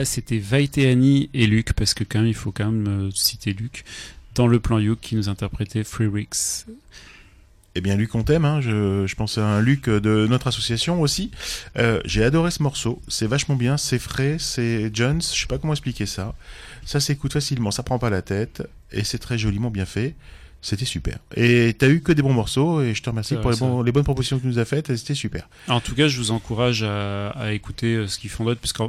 [0.05, 3.85] C'était Vaiteani et Luc, parce que quand même, il faut quand même euh, citer Luc,
[4.35, 6.67] dans le plan Youk qui nous interprétait Free Weeks.
[7.75, 8.45] Eh bien, Luc, on t'aime.
[8.45, 8.61] Hein.
[8.61, 11.31] Je, pense à un Luc de notre association aussi.
[11.77, 13.01] Euh, J'ai adoré ce morceau.
[13.07, 13.77] C'est vachement bien.
[13.77, 14.37] C'est frais.
[14.41, 15.21] C'est Jones.
[15.23, 16.35] Je sais pas comment expliquer ça.
[16.85, 17.71] Ça s'écoute facilement.
[17.71, 18.67] Ça prend pas la tête.
[18.91, 20.15] Et c'est très joliment bien fait.
[20.61, 21.19] C'était super.
[21.37, 22.83] Et t'as eu que des bons morceaux.
[22.83, 24.95] Et je te remercie pour les, bons- bonnes propositions que tu nous as faites.
[24.97, 25.49] C'était super.
[25.69, 28.73] En tout cas, je vous encourage à, à écouter euh, ce qu'ils font d'autre, parce
[28.73, 28.83] que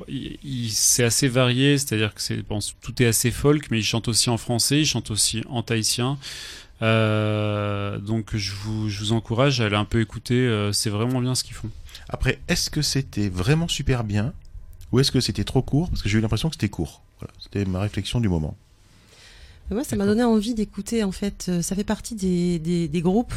[0.69, 4.29] c'est assez varié, c'est-à-dire que c'est bon, tout est assez folk, mais ils chantent aussi
[4.31, 6.17] en français, ils chantent aussi en tahitien.
[6.81, 11.19] Euh, donc je vous, je vous encourage à aller un peu écouter, euh, c'est vraiment
[11.21, 11.69] bien ce qu'ils font.
[12.07, 14.33] Après, est-ce que c'était vraiment super bien
[14.91, 15.89] ou est-ce que c'était trop court?
[15.89, 17.03] Parce que j'ai eu l'impression que c'était court.
[17.19, 18.57] Voilà, c'était ma réflexion du moment.
[19.71, 21.03] Moi, ça m'a donné envie d'écouter.
[21.03, 23.33] En fait, Euh, ça fait partie des, des, des groupes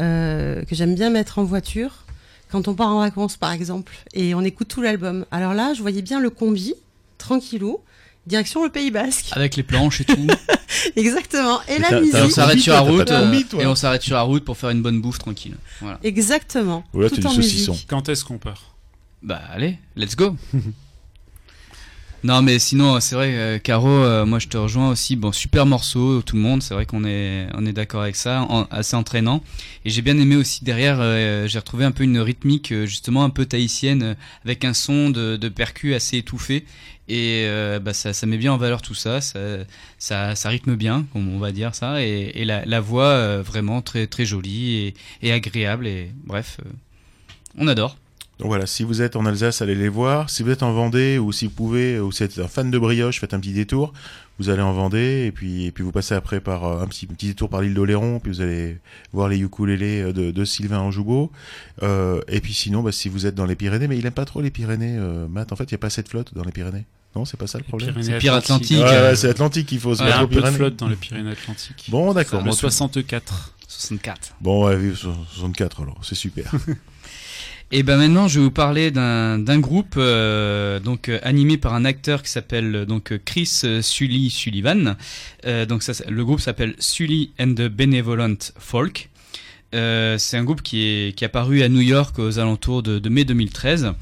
[0.00, 2.04] euh, que j'aime bien mettre en voiture
[2.50, 5.26] quand on part en vacances, par exemple, et on écoute tout l'album.
[5.30, 6.74] Alors là, je voyais bien le combi,
[7.18, 7.80] tranquillou,
[8.26, 9.26] direction le Pays Basque.
[9.32, 10.26] Avec les planches et tout.
[10.96, 11.60] Exactement.
[11.68, 12.14] Et Et la musique.
[12.16, 14.82] on s'arrête sur la route Euh, et on s'arrête sur la route pour faire une
[14.82, 15.56] bonne bouffe tranquille.
[15.80, 15.98] Voilà.
[16.04, 16.84] Exactement.
[16.92, 17.72] Voilà, tout en du saucisson.
[17.72, 17.86] musique.
[17.88, 18.74] Quand est-ce qu'on part?
[19.22, 20.36] Bah allez, let's go.
[22.24, 25.16] non mais sinon c'est vrai, euh, Caro, euh, moi je te rejoins aussi.
[25.16, 26.62] Bon super morceau, tout le monde.
[26.62, 29.42] C'est vrai qu'on est on est d'accord avec ça, assez entraînant.
[29.84, 33.30] Et j'ai bien aimé aussi derrière, euh, j'ai retrouvé un peu une rythmique justement un
[33.30, 36.64] peu tahitienne avec un son de, de percu assez étouffé.
[37.08, 37.46] Et
[37.82, 39.38] bah ça, ça met bien en valeur tout ça, ça,
[39.96, 43.80] ça, ça rythme bien, comme on va dire ça, et, et la, la voix vraiment
[43.80, 46.58] très très jolie et, et agréable et bref,
[47.56, 47.96] on adore.
[48.38, 50.28] Donc voilà, si vous êtes en Alsace, allez les voir.
[50.28, 52.70] Si vous êtes en Vendée ou si vous pouvez, ou si vous êtes un fan
[52.70, 53.94] de brioche, faites un petit détour.
[54.38, 57.06] Vous allez en Vendée et puis et puis vous passez après par euh, un petit
[57.06, 58.76] petit détour par l'île d'Oléron, puis vous allez
[59.14, 61.32] voir les ukulélés euh, de, de Sylvain Anjoubeau.
[61.82, 64.26] Euh, et puis sinon, bah, si vous êtes dans les Pyrénées, mais il aime pas
[64.26, 65.52] trop les Pyrénées, euh, Matt.
[65.52, 66.84] En fait, il y a pas assez de flotte dans les Pyrénées.
[67.14, 67.94] Non, c'est pas ça le problème.
[67.94, 68.76] Pyrénées C'est pire Atlantique.
[68.76, 70.40] Ouais, ouais, c'est Atlantique qu'il faut se Il y mettre a aux un peu de
[70.40, 70.56] Pyrénées.
[70.58, 71.86] flotte dans les Pyrénées Atlantiques.
[71.88, 72.40] Bon, d'accord.
[72.40, 73.54] Le Bon, 64.
[73.66, 74.34] 64.
[74.42, 76.52] Bon, ouais, vive 64 alors, c'est super.
[77.72, 81.84] Et ben maintenant, je vais vous parler d'un groupe euh, donc euh, animé par un
[81.84, 84.96] acteur qui s'appelle euh, donc Chris Sully Sullivan.
[85.44, 89.10] Donc le groupe s'appelle Sully and the Benevolent Folk.
[89.72, 93.92] C'est un groupe qui est qui apparu à New York aux alentours de, mai 2013.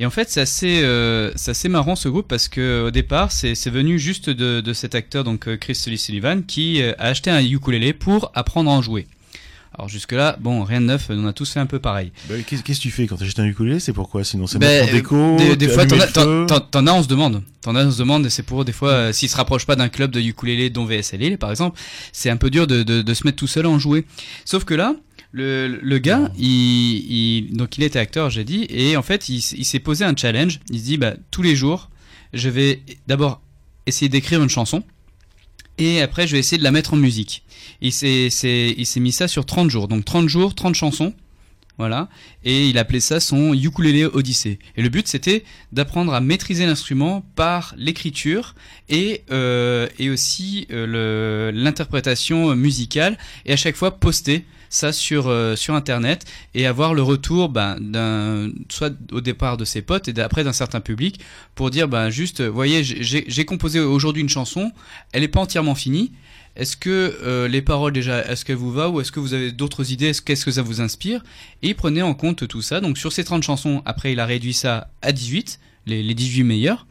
[0.00, 4.30] Et en fait, c'est assez marrant ce groupe parce que au départ, c'est venu juste
[4.30, 8.74] de cet acteur donc Chris Sully Sullivan qui a acheté un ukulélé pour apprendre à
[8.74, 9.06] en jouer.
[9.74, 12.12] Alors jusque là, bon, rien de neuf, on a tous fait un peu pareil.
[12.28, 13.80] Bah, Qu'est-ce que tu fais quand tu achètes un ukulélé?
[13.80, 15.36] C'est pourquoi Sinon, c'est mettre en déco.
[15.38, 17.42] Des, des fois, t'en as, on se demande.
[17.62, 19.76] T'en as, on se demande, et c'est pour des fois, euh, s'ils se rapprochent pas
[19.76, 21.80] d'un club de ukulélé, dont VSLL, par exemple,
[22.12, 24.04] c'est un peu dur de, de, de se mettre tout seul à en jouer.
[24.44, 24.94] Sauf que là,
[25.30, 26.46] le, le gars, il,
[27.46, 30.14] il, donc il était acteur, j'ai dit, et en fait, il, il s'est posé un
[30.14, 30.60] challenge.
[30.70, 31.88] Il se dit, bah, tous les jours,
[32.34, 33.40] je vais d'abord
[33.86, 34.82] essayer d'écrire une chanson,
[35.78, 37.42] et après, je vais essayer de la mettre en musique.
[37.82, 39.88] Il s'est, mis ça sur 30 jours.
[39.88, 41.12] Donc 30 jours, 30 chansons.
[41.78, 42.08] Voilà.
[42.44, 44.60] Et il appelait ça son ukulélé odyssée.
[44.76, 48.54] Et le but, c'était d'apprendre à maîtriser l'instrument par l'écriture
[48.88, 53.18] et, euh, aussi euh, l'interprétation musicale.
[53.46, 56.24] Et à chaque fois, poster ça sur, euh, Internet
[56.54, 60.80] et avoir le retour ben, soit au départ de ses potes et après d'un certain
[60.80, 61.18] public
[61.54, 64.70] pour dire, ben, juste, voyez, j'ai composé aujourd'hui une chanson,
[65.12, 66.12] elle n'est pas entièrement finie.
[66.56, 69.52] Est-ce que euh, les paroles déjà, est-ce qu'elles vous va ou est-ce que vous avez
[69.52, 70.06] d'autres idées?
[70.08, 71.22] Est-ce- Qu'est-ce que ça vous inspire?
[71.62, 72.80] Et il prenait en compte tout ça.
[72.80, 76.44] Donc sur ces 30 chansons, après il a réduit ça à 18, les, les 18
[76.44, 76.86] meilleures.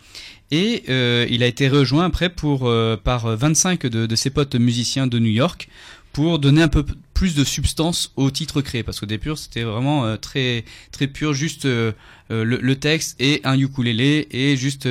[0.49, 4.55] Et euh, il a été rejoint après pour, euh, par 25 de, de ses potes
[4.55, 5.70] musiciens de New York
[6.12, 6.84] pour donner un peu
[7.14, 8.84] plus de substance au titre créé.
[8.84, 11.93] Parce qu'au début c'était vraiment euh, très, très pur, juste euh,
[12.30, 14.88] le, le texte et un ukulélé et juste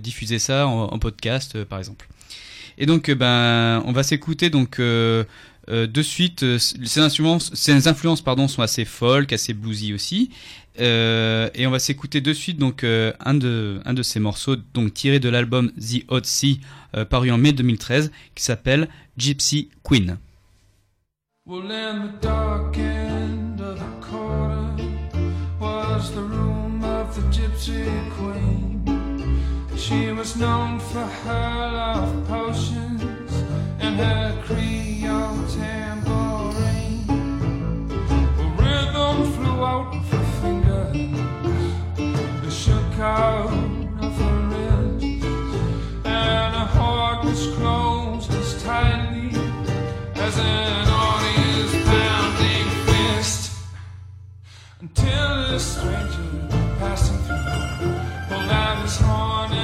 [0.00, 2.08] diffuser ça en, podcast par exemple.
[2.78, 5.24] Et donc, euh, ben, on va s'écouter donc euh,
[5.68, 6.44] euh, de suite.
[6.58, 10.30] ces influences, ces influences, pardon, sont assez folk, assez bluesy aussi.
[10.76, 15.20] Et on va s'écouter de suite donc un de un de ces morceaux donc tiré
[15.20, 16.58] de l'album The Hot Sea
[17.10, 20.18] paru en mai 2013 qui s'appelle Gypsy Queen.
[27.30, 27.84] Gypsy
[28.16, 28.63] queen.
[29.86, 33.32] She was known for her love potions
[33.80, 37.04] and her Creole tambourine.
[38.40, 40.96] A rhythm flew out of her fingers
[41.98, 43.52] and shook out
[44.00, 45.26] of her wrists,
[46.06, 49.38] and her heart was closed as tightly
[50.14, 53.52] as an audience pounding fist
[54.80, 56.48] until this stranger
[56.78, 59.63] passing through pulled out his horn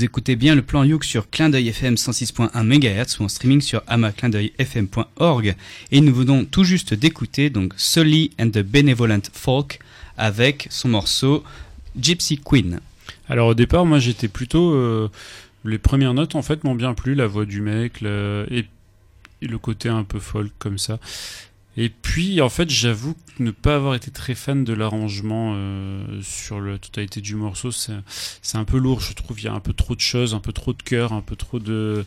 [0.00, 3.60] vous écoutez bien le plan Youk sur Clin d'œil FM 106.1 MHz ou en streaming
[3.60, 5.54] sur amaclindeuilfm.org.
[5.92, 9.78] Et nous venons tout juste d'écouter donc Sully and the Benevolent Folk
[10.16, 11.44] avec son morceau
[12.00, 12.80] Gypsy Queen.
[13.28, 14.72] Alors au départ, moi j'étais plutôt.
[14.72, 15.10] euh,
[15.66, 18.64] les premières notes en fait m'ont bien plu, la voix du mec et,
[19.42, 20.98] et le côté un peu folk comme ça.
[21.76, 26.60] Et puis en fait, j'avoue ne pas avoir été très fan de l'arrangement euh, sur
[26.60, 27.70] la totalité du morceau.
[27.70, 27.92] C'est
[28.54, 29.40] un peu lourd, je trouve.
[29.40, 31.36] Il y a un peu trop de choses, un peu trop de cœur, un peu
[31.36, 32.04] trop de.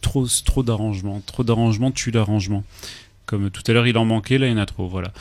[0.00, 1.22] Trop, trop d'arrangement.
[1.24, 2.64] Trop d'arrangement tue l'arrangement.
[3.26, 4.86] Comme tout à l'heure, il en manquait, là, il y en a trop.
[4.86, 5.12] Voilà.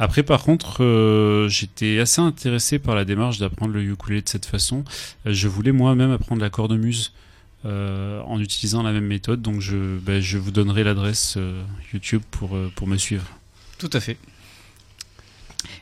[0.00, 4.46] Après, par contre, euh, j'étais assez intéressé par la démarche d'apprendre le ukulélé de cette
[4.46, 4.84] façon.
[5.26, 7.12] Euh, je voulais moi-même apprendre la cornemuse
[7.64, 9.42] en utilisant la même méthode.
[9.42, 11.62] Donc, je, ben, je vous donnerai l'adresse euh,
[11.92, 13.26] YouTube pour, euh, pour me suivre.
[13.78, 14.16] Tout à fait.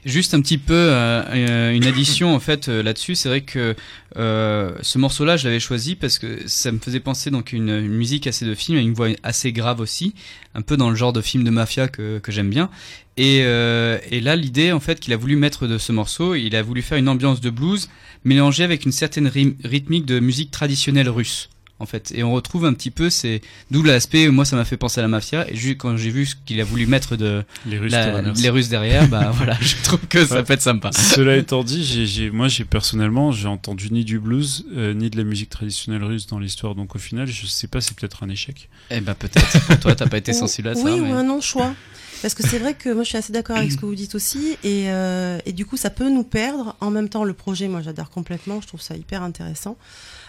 [0.05, 3.75] Juste un petit peu euh, euh, une addition en fait euh, là-dessus, c'est vrai que
[4.17, 7.93] euh, ce morceau-là, je l'avais choisi parce que ça me faisait penser donc une, une
[7.93, 10.15] musique assez de film, et une voix assez grave aussi,
[10.55, 12.71] un peu dans le genre de film de mafia que, que j'aime bien.
[13.17, 16.55] Et, euh, et là, l'idée en fait qu'il a voulu mettre de ce morceau, il
[16.57, 17.89] a voulu faire une ambiance de blues
[18.25, 21.49] mélangée avec une certaine ry- rythmique de musique traditionnelle russe.
[21.81, 23.41] En fait, et on retrouve un petit peu, c'est
[23.71, 24.29] d'où l'aspect.
[24.29, 25.51] Moi, ça m'a fait penser à la mafia.
[25.51, 28.17] Et juste quand j'ai vu ce qu'il a voulu mettre de Les Russes, la- te
[28.17, 28.43] remercie.
[28.43, 30.43] les Russes derrière, bah voilà, je trouve que ça Ouais.
[30.45, 30.91] peut être sympa.
[30.93, 35.09] Cela étant dit, j'ai, j'ai- moi, j'ai personnellement, j'ai entendu ni du blues euh, ni
[35.11, 36.75] de la musique traditionnelle russe dans l'histoire.
[36.75, 38.69] Donc au final, je sais pas, c'est peut-être un échec.
[38.91, 39.61] Eh ben peut-être.
[39.67, 40.83] Pour toi, t'as pas été sensible à ça.
[40.85, 41.75] Oui, mais- ou un non-choix.
[42.23, 44.15] Parce que c'est vrai que moi je suis assez d'accord avec ce que vous dites
[44.15, 46.77] aussi, et, euh, et du coup ça peut nous perdre.
[46.81, 49.79] En même temps, le projet, moi j'adhère complètement, je trouve ça hyper intéressant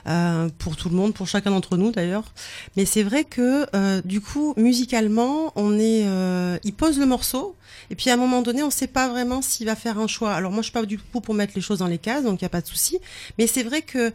[0.07, 2.33] euh, pour tout le monde, pour chacun d'entre nous d'ailleurs.
[2.77, 7.55] Mais c'est vrai que euh, du coup, musicalement, on est, euh, il pose le morceau,
[7.89, 10.07] et puis à un moment donné, on ne sait pas vraiment s'il va faire un
[10.07, 10.33] choix.
[10.33, 12.41] Alors moi je suis pas du tout pour mettre les choses dans les cases, donc
[12.41, 12.99] il y a pas de souci.
[13.37, 14.11] Mais c'est vrai que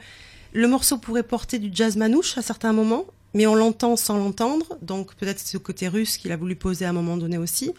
[0.53, 3.05] le morceau pourrait porter du jazz manouche à certains moments,
[3.37, 6.89] mais on l'entend sans l'entendre, donc peut-être ce côté russe qu'il a voulu poser à
[6.89, 7.73] un moment donné aussi,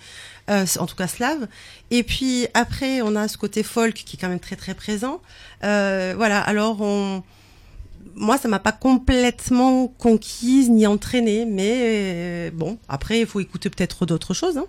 [0.52, 1.48] euh, en tout cas slave.
[1.90, 5.20] Et puis après, on a ce côté folk qui est quand même très très présent.
[5.64, 7.24] Euh, voilà, alors on...
[8.16, 13.70] Moi, ça m'a pas complètement conquise ni entraînée, mais euh, bon, après, il faut écouter
[13.70, 14.58] peut-être d'autres choses.
[14.58, 14.66] Hein.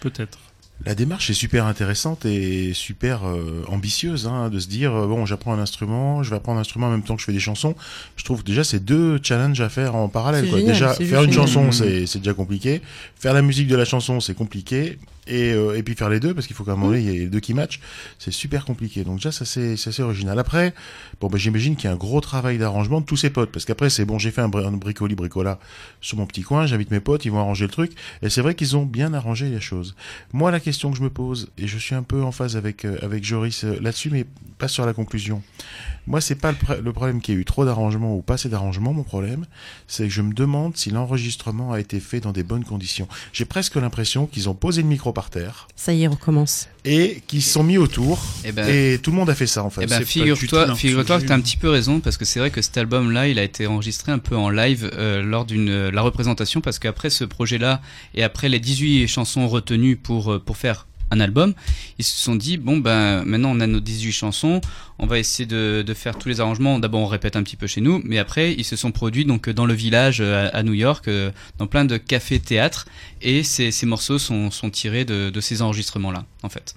[0.00, 0.38] Peut-être.
[0.84, 5.24] La démarche est super intéressante et super euh, ambitieuse hein, de se dire euh, bon
[5.24, 7.38] j'apprends un instrument, je vais apprendre un instrument en même temps que je fais des
[7.40, 7.76] chansons.
[8.16, 10.44] Je trouve déjà c'est deux challenges à faire en parallèle.
[10.44, 10.58] C'est Quoi.
[10.58, 11.48] génial, déjà faire une génial.
[11.48, 12.82] chanson c'est déjà compliqué,
[13.16, 16.34] faire la musique de la chanson c'est compliqué et, euh, et puis faire les deux
[16.34, 17.80] parce qu'il faut qu'à un moment donné il y ait les deux qui matchent,
[18.18, 19.04] c'est super compliqué.
[19.04, 20.38] Donc déjà ça c'est c'est assez original.
[20.38, 20.74] Après
[21.20, 23.64] bon bah, j'imagine qu'il y a un gros travail d'arrangement de tous ses potes parce
[23.64, 25.58] qu'après c'est bon j'ai fait un, bri- un bricoli bricola
[26.00, 27.92] sur mon petit coin, j'invite mes potes, ils vont arranger le truc
[28.22, 29.94] et c'est vrai qu'ils ont bien arrangé les choses.
[30.32, 32.84] Moi, la question que je me pose, et je suis un peu en phase avec,
[32.84, 34.26] euh, avec Joris euh, là-dessus, mais
[34.58, 35.42] pas sur la conclusion.
[36.06, 38.34] Moi, c'est pas le, pr- le problème qu'il y ait eu trop d'arrangements ou pas
[38.34, 38.92] assez d'arrangements.
[38.92, 39.46] Mon problème,
[39.86, 43.08] c'est que je me demande si l'enregistrement a été fait dans des bonnes conditions.
[43.32, 46.68] J'ai presque l'impression qu'ils ont posé le micro par terre Ça y est, on recommence.
[46.84, 48.22] et qu'ils se sont mis autour.
[48.44, 49.86] Eh ben- et tout le monde a fait ça, en fait.
[49.86, 51.28] Pas figure-toi, figure-toi que l'infini.
[51.28, 53.66] t'as un petit peu raison parce que c'est vrai que cet album-là, il a été
[53.66, 57.80] enregistré un peu en live euh, lors d'une euh, la représentation parce qu'après ce projet-là
[58.14, 61.54] et après les 18 chansons retenues pour euh, pour faire un album,
[61.98, 64.60] ils se sont dit bon ben maintenant on a nos 18 chansons,
[64.98, 66.78] on va essayer de, de faire tous les arrangements.
[66.78, 69.48] D'abord on répète un petit peu chez nous, mais après ils se sont produits donc
[69.48, 72.86] dans le village euh, à, New York, euh, dans plein de cafés théâtres
[73.22, 76.74] et ces, ces morceaux sont, sont tirés de, de ces enregistrements-là en fait.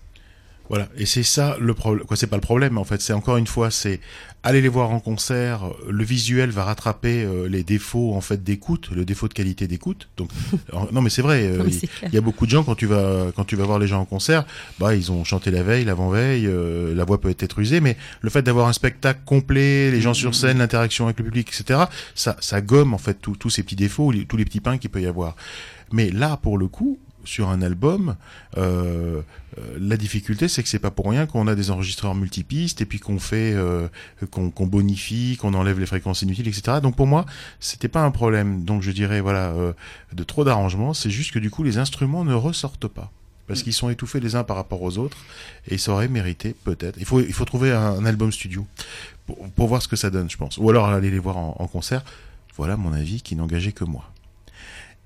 [0.69, 2.05] Voilà, et c'est ça le problème.
[2.05, 3.01] Quoi, c'est pas le problème en fait.
[3.01, 4.01] C'est encore une fois, c'est
[4.43, 5.61] aller les voir en concert.
[5.89, 10.07] Le visuel va rattraper euh, les défauts en fait d'écoute, le défaut de qualité d'écoute.
[10.15, 10.29] Donc
[10.91, 11.43] non, mais c'est vrai.
[11.47, 11.71] euh, Non, mais
[12.03, 13.99] il y a beaucoup de gens quand tu vas quand tu vas voir les gens
[13.99, 14.45] en concert,
[14.79, 18.29] bah ils ont chanté la veille, l'avant-veille, euh, la voix peut être usée, mais le
[18.29, 21.81] fait d'avoir un spectacle complet, les gens sur scène, l'interaction avec le public, etc.
[22.15, 25.01] Ça ça gomme en fait tous ces petits défauts, tous les petits pains qu'il peut
[25.01, 25.35] y avoir.
[25.91, 28.15] Mais là, pour le coup, sur un album,
[28.57, 29.21] euh,
[29.57, 32.85] euh, la difficulté, c'est que c'est pas pour rien qu'on a des enregistreurs multipistes et
[32.85, 33.87] puis qu'on fait, euh,
[34.31, 36.79] qu'on bonifie, qu'on enlève les fréquences inutiles, etc.
[36.81, 37.25] Donc pour moi,
[37.59, 38.63] c'était pas un problème.
[38.63, 39.73] Donc je dirais voilà, euh,
[40.13, 40.93] de trop d'arrangements.
[40.93, 43.11] C'est juste que du coup, les instruments ne ressortent pas
[43.47, 45.17] parce qu'ils sont étouffés les uns par rapport aux autres
[45.67, 46.97] et ça aurait mérité peut-être.
[46.97, 48.65] Il faut, il faut trouver un, un album studio
[49.25, 50.57] pour, pour voir ce que ça donne, je pense.
[50.57, 52.03] Ou alors aller les voir en, en concert.
[52.55, 54.11] Voilà mon avis qui n'engageait que moi.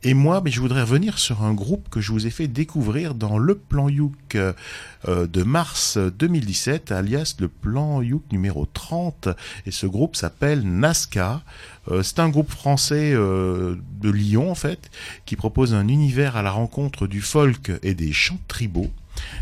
[0.03, 3.14] Et moi, mais je voudrais revenir sur un groupe que je vous ai fait découvrir
[3.14, 4.53] dans le plan Youk euh,
[5.06, 9.30] de mars 2017, alias le plan Youk numéro 30.
[9.68, 11.44] Et ce groupe s'appelle Nazca.
[11.91, 14.90] Euh, c'est un groupe français euh, de Lyon, en fait,
[15.28, 18.90] qui propose un univers à la rencontre du folk et des chants tribaux.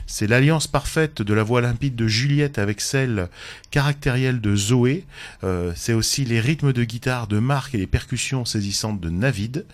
[0.07, 3.30] C'est l'alliance parfaite de la voix limpide de Juliette avec celle
[3.72, 5.06] caractérielle de Zoé.
[5.43, 9.65] Euh, c'est aussi les rythmes de guitare de Marc et les percussions saisissantes de Navid.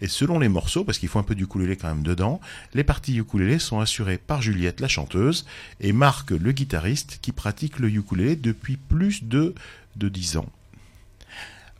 [0.00, 2.40] Et selon les morceaux, parce qu'il faut un peu d'ukulélé quand même dedans,
[2.74, 5.46] les parties ukulélé sont assurées par Juliette la chanteuse
[5.80, 9.54] et Marc le guitariste qui pratique le ukulélé depuis plus de,
[9.96, 10.50] de 10 ans.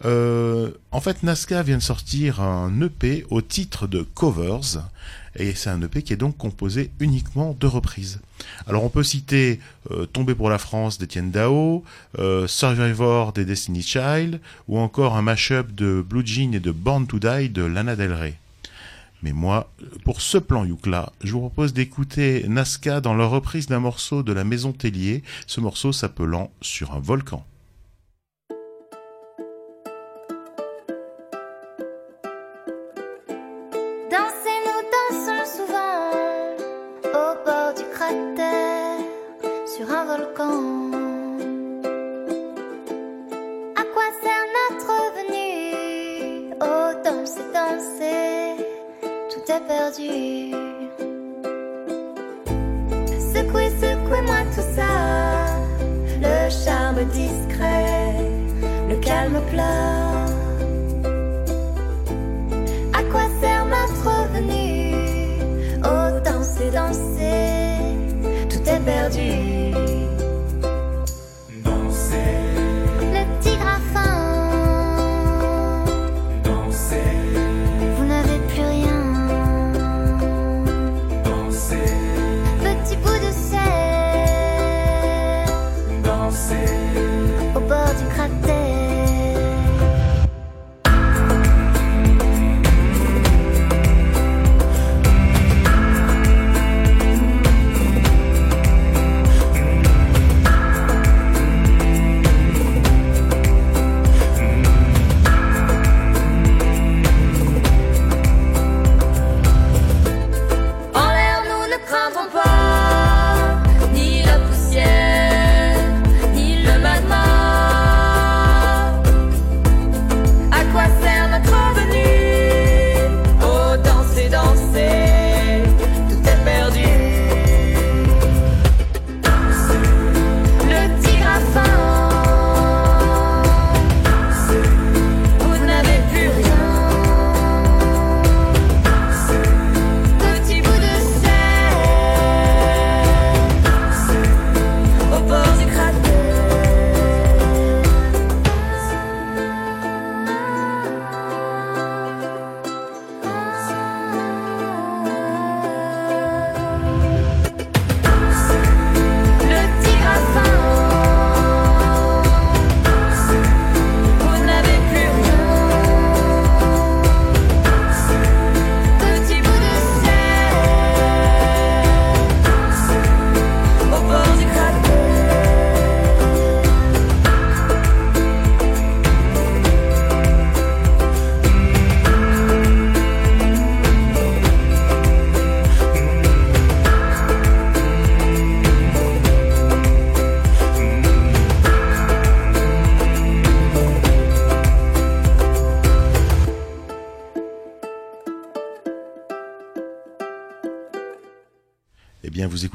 [0.05, 4.89] Euh, en fait, Nazca vient de sortir un EP au titre de Covers,
[5.37, 8.21] et c'est un EP qui est donc composé uniquement de reprises.
[8.67, 9.61] Alors on peut citer
[9.91, 11.85] euh, Tomber pour la France d'Étienne Dao,
[12.19, 17.07] euh, Survivor des Destiny Child, ou encore un mashup de Blue Jean et de Born
[17.07, 18.39] to Die de Lana Del Rey.
[19.23, 19.71] Mais moi,
[20.05, 24.33] pour ce plan Youk-là, je vous propose d'écouter Nazca dans leur reprise d'un morceau de
[24.33, 27.47] la Maison Tellier, ce morceau s'appelant Sur un volcan.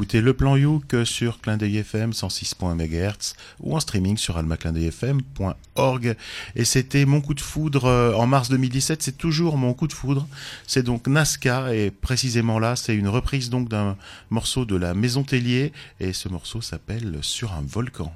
[0.08, 6.16] Écoutez le plan Youk sur Clin d'œil FM 106.1 MHz ou en streaming sur almaclindeuilfm.org.
[6.56, 9.04] Et c'était mon coup de foudre euh, en mars 2017.
[9.04, 10.26] C'est toujours mon coup de foudre.
[10.66, 13.98] C'est donc Nazca et précisément là, c'est une reprise donc d'un
[14.30, 18.14] morceau de la Maison Tellier et ce morceau s'appelle Sur un volcan.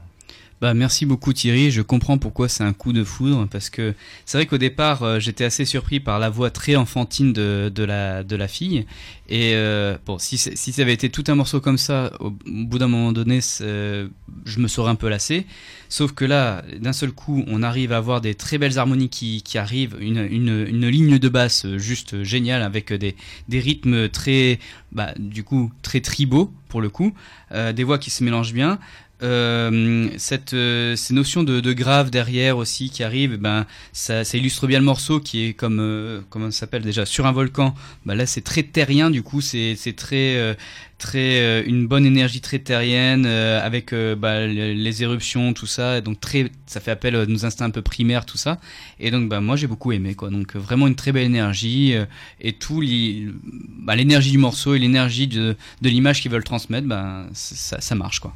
[0.62, 4.38] Bah, merci beaucoup Thierry, je comprends pourquoi c'est un coup de foudre, parce que c'est
[4.38, 8.24] vrai qu'au départ euh, j'étais assez surpris par la voix très enfantine de, de, la,
[8.24, 8.86] de la fille,
[9.28, 12.78] et euh, bon, si, si ça avait été tout un morceau comme ça, au, bout
[12.78, 15.48] d'un moment donné, je me serais un peu lassé,
[15.90, 19.42] sauf que là, d'un seul coup, on arrive à avoir des très belles harmonies qui,
[19.42, 23.16] qui arrivent, une, une, une ligne de basse juste géniale, avec des,
[23.50, 24.60] des rythmes très,
[24.92, 27.14] bah, du coup, très tribaux, pour le coup,
[27.52, 28.80] euh, des voix qui se mélangent bien,
[29.24, 34.80] euh, cette, euh, ces notions de, grave derrière aussi qui arrivent, ben ça, illustre bien
[34.80, 37.76] le morceau qui est comme euh, comment ça s'appelle déjà sur un volcan.
[38.06, 40.58] Ben là c'est très terrien du coup, c'est très
[40.98, 46.80] très une bonne énergie très terrienne avec bah, les, éruptions tout ça, donc très ça
[46.80, 48.60] fait appel à nos instincts un peu primaires tout ça.
[49.00, 50.30] Et donc bah moi j'ai beaucoup aimé quoi.
[50.30, 51.94] Donc vraiment une très belle énergie
[52.40, 57.80] et tout l'énergie du morceau et l'énergie de de l'image qu'ils veulent transmettre, ben ça,
[57.82, 58.36] ça marche quoi.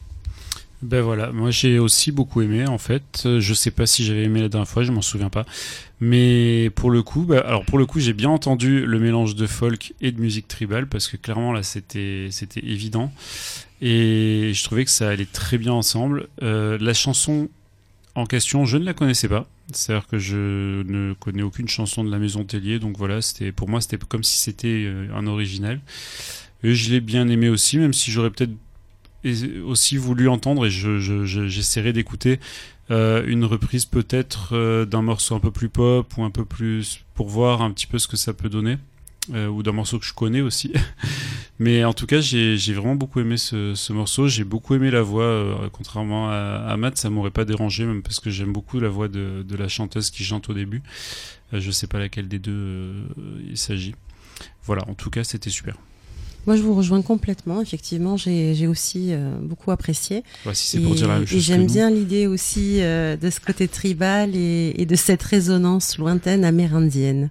[0.81, 3.27] Ben voilà, moi j'ai aussi beaucoup aimé en fait.
[3.39, 5.45] Je sais pas si j'avais aimé la dernière fois, je m'en souviens pas.
[5.99, 9.47] Mais pour le coup, bah, alors pour le coup, j'ai bien entendu le mélange de
[9.47, 13.11] folk et de musique tribale parce que clairement là c'était c'était évident
[13.81, 16.27] et je trouvais que ça allait très bien ensemble.
[16.41, 17.49] Euh, la chanson
[18.15, 19.47] en question, je ne la connaissais pas.
[19.73, 23.67] C'est-à-dire que je ne connais aucune chanson de la Maison Tellier, donc voilà, c'était pour
[23.67, 25.81] moi c'était comme si c'était euh, un original.
[26.63, 28.53] Et je l'ai bien aimé aussi, même si j'aurais peut-être
[29.65, 32.39] aussi voulu entendre et je, je- je- j'essaierai d'écouter
[32.91, 37.03] euh, une reprise peut-être euh, d'un morceau un peu plus pop ou un peu plus
[37.15, 38.77] pour voir un petit peu ce que ça peut donner
[39.33, 40.71] euh, ou d'un morceau que je connais aussi.
[41.59, 44.27] Mais en tout cas j'ai, vraiment beaucoup aimé ce, ce morceau.
[44.27, 46.35] J'ai beaucoup aimé la voix contrairement à,
[46.67, 49.55] à Matt ça m'aurait pas dérangé même parce que j'aime beaucoup la voix de, de
[49.55, 50.83] la chanteuse qui chante au début.
[51.53, 52.93] Je sais pas laquelle des deux
[53.49, 53.95] il s'agit.
[54.63, 55.75] Voilà en tout cas c'était super
[56.47, 57.61] Moi, je vous rejoins complètement.
[57.61, 60.23] Effectivement, j'ai aussi euh, beaucoup apprécié.
[60.45, 63.29] Ouais, si c'est pour Et- dire la même Et j'aime bien l'idée aussi euh, de
[63.29, 67.29] ce côté tribal et, et de cette résonance lointaine amérindienne.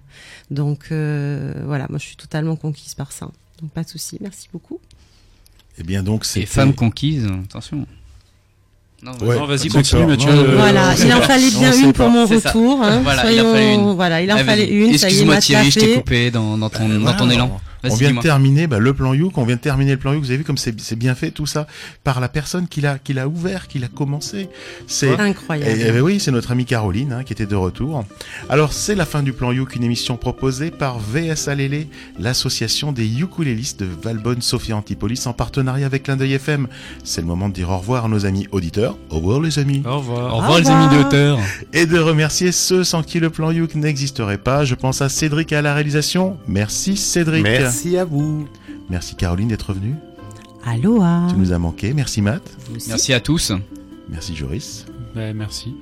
[0.51, 3.29] Donc euh, voilà, moi, je suis totalement conquise par ça.
[3.61, 4.17] Donc pas de souci.
[4.21, 4.79] Merci beaucoup.
[5.77, 7.85] Eh bien donc c'est Et femmes conquises, attention.
[9.03, 10.31] Non, Ouais, Non, vas-y, continue, Mathieu.
[10.33, 12.03] Non, Euh, voilà, il en fallait bien une pas.
[12.03, 12.81] pour mon retour.
[12.81, 13.01] Hein.
[13.03, 13.91] Voilà, il en fallait une.
[13.93, 14.97] Voilà, il en Ah, fallait une.
[14.97, 17.59] Ça y est, Excuse-moi Thierry, je t'ai coupé dans, dans ton, dans Voilà, ton élan.
[17.85, 20.13] On Vas-y, vient de terminer bah, le plan Youk, on vient de terminer le plan
[20.13, 20.23] Youk.
[20.23, 21.67] Vous avez vu comme c'est bien fait tout ça
[22.03, 24.49] par la personne qui l'a qui l'a ouvert, qui l'a commencé.
[24.87, 25.71] C'est Incroyable.
[25.79, 28.05] Eh, eh ben oui, c'est notre amie Caroline hein, qui était de retour.
[28.49, 31.87] Alors c'est la fin du plan Youk, une émission proposée par VS Alélé,
[32.19, 36.67] l'association des ukulélistes de Valbonne Sophia Antipolis en partenariat avec Clin d'œil FM.
[37.03, 38.97] C'est le moment de dire au revoir à nos amis auditeurs.
[39.09, 39.83] Au revoir les amis.
[39.85, 40.33] Au revoir.
[40.33, 41.39] Au revoir les amis de hauteur.
[41.73, 44.65] Et de remercier ceux sans qui le plan Youk n'existerait pas.
[44.65, 46.37] Je pense à Cédric à la réalisation.
[46.47, 47.43] Merci Cédric.
[47.43, 48.47] Merci à vous.
[48.89, 49.95] Merci Caroline d'être venue.
[50.65, 51.27] Aloha.
[51.29, 51.93] Tu nous as manqué.
[51.93, 52.43] Merci Matt.
[52.87, 53.51] Merci à tous.
[54.09, 54.85] Merci Joris.
[55.13, 55.75] Ben, merci.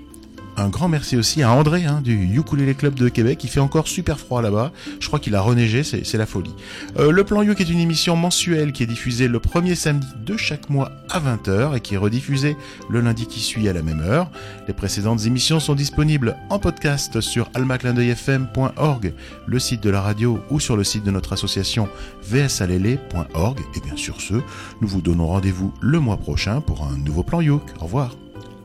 [0.56, 3.44] Un grand merci aussi à André hein, du Ukulele Club de Québec.
[3.44, 4.72] Il fait encore super froid là-bas.
[5.00, 6.54] Je crois qu'il a reneigé, c'est la folie.
[7.00, 10.38] Euh, le Plan Youk est une émission mensuelle qui est diffusée le premier samedi de
[10.38, 12.56] chaque mois à 20h et qui est rediffusée
[12.90, 14.30] le lundi qui suit à la même heure.
[14.68, 19.14] Les précédentes émissions sont disponibles en podcast sur almaclindeuilfm.org,
[19.48, 21.90] le site de la radio ou sur le site de notre association
[22.24, 23.60] vsalele.org.
[23.76, 24.36] Et bien sur ce,
[24.82, 27.64] nous vous donnons rendez-vous le mois prochain pour un nouveau Plan Youk.
[27.80, 28.16] Au revoir.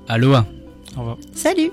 [0.07, 0.45] Aloha.
[0.97, 1.19] Au revoir.
[1.35, 1.71] Salut.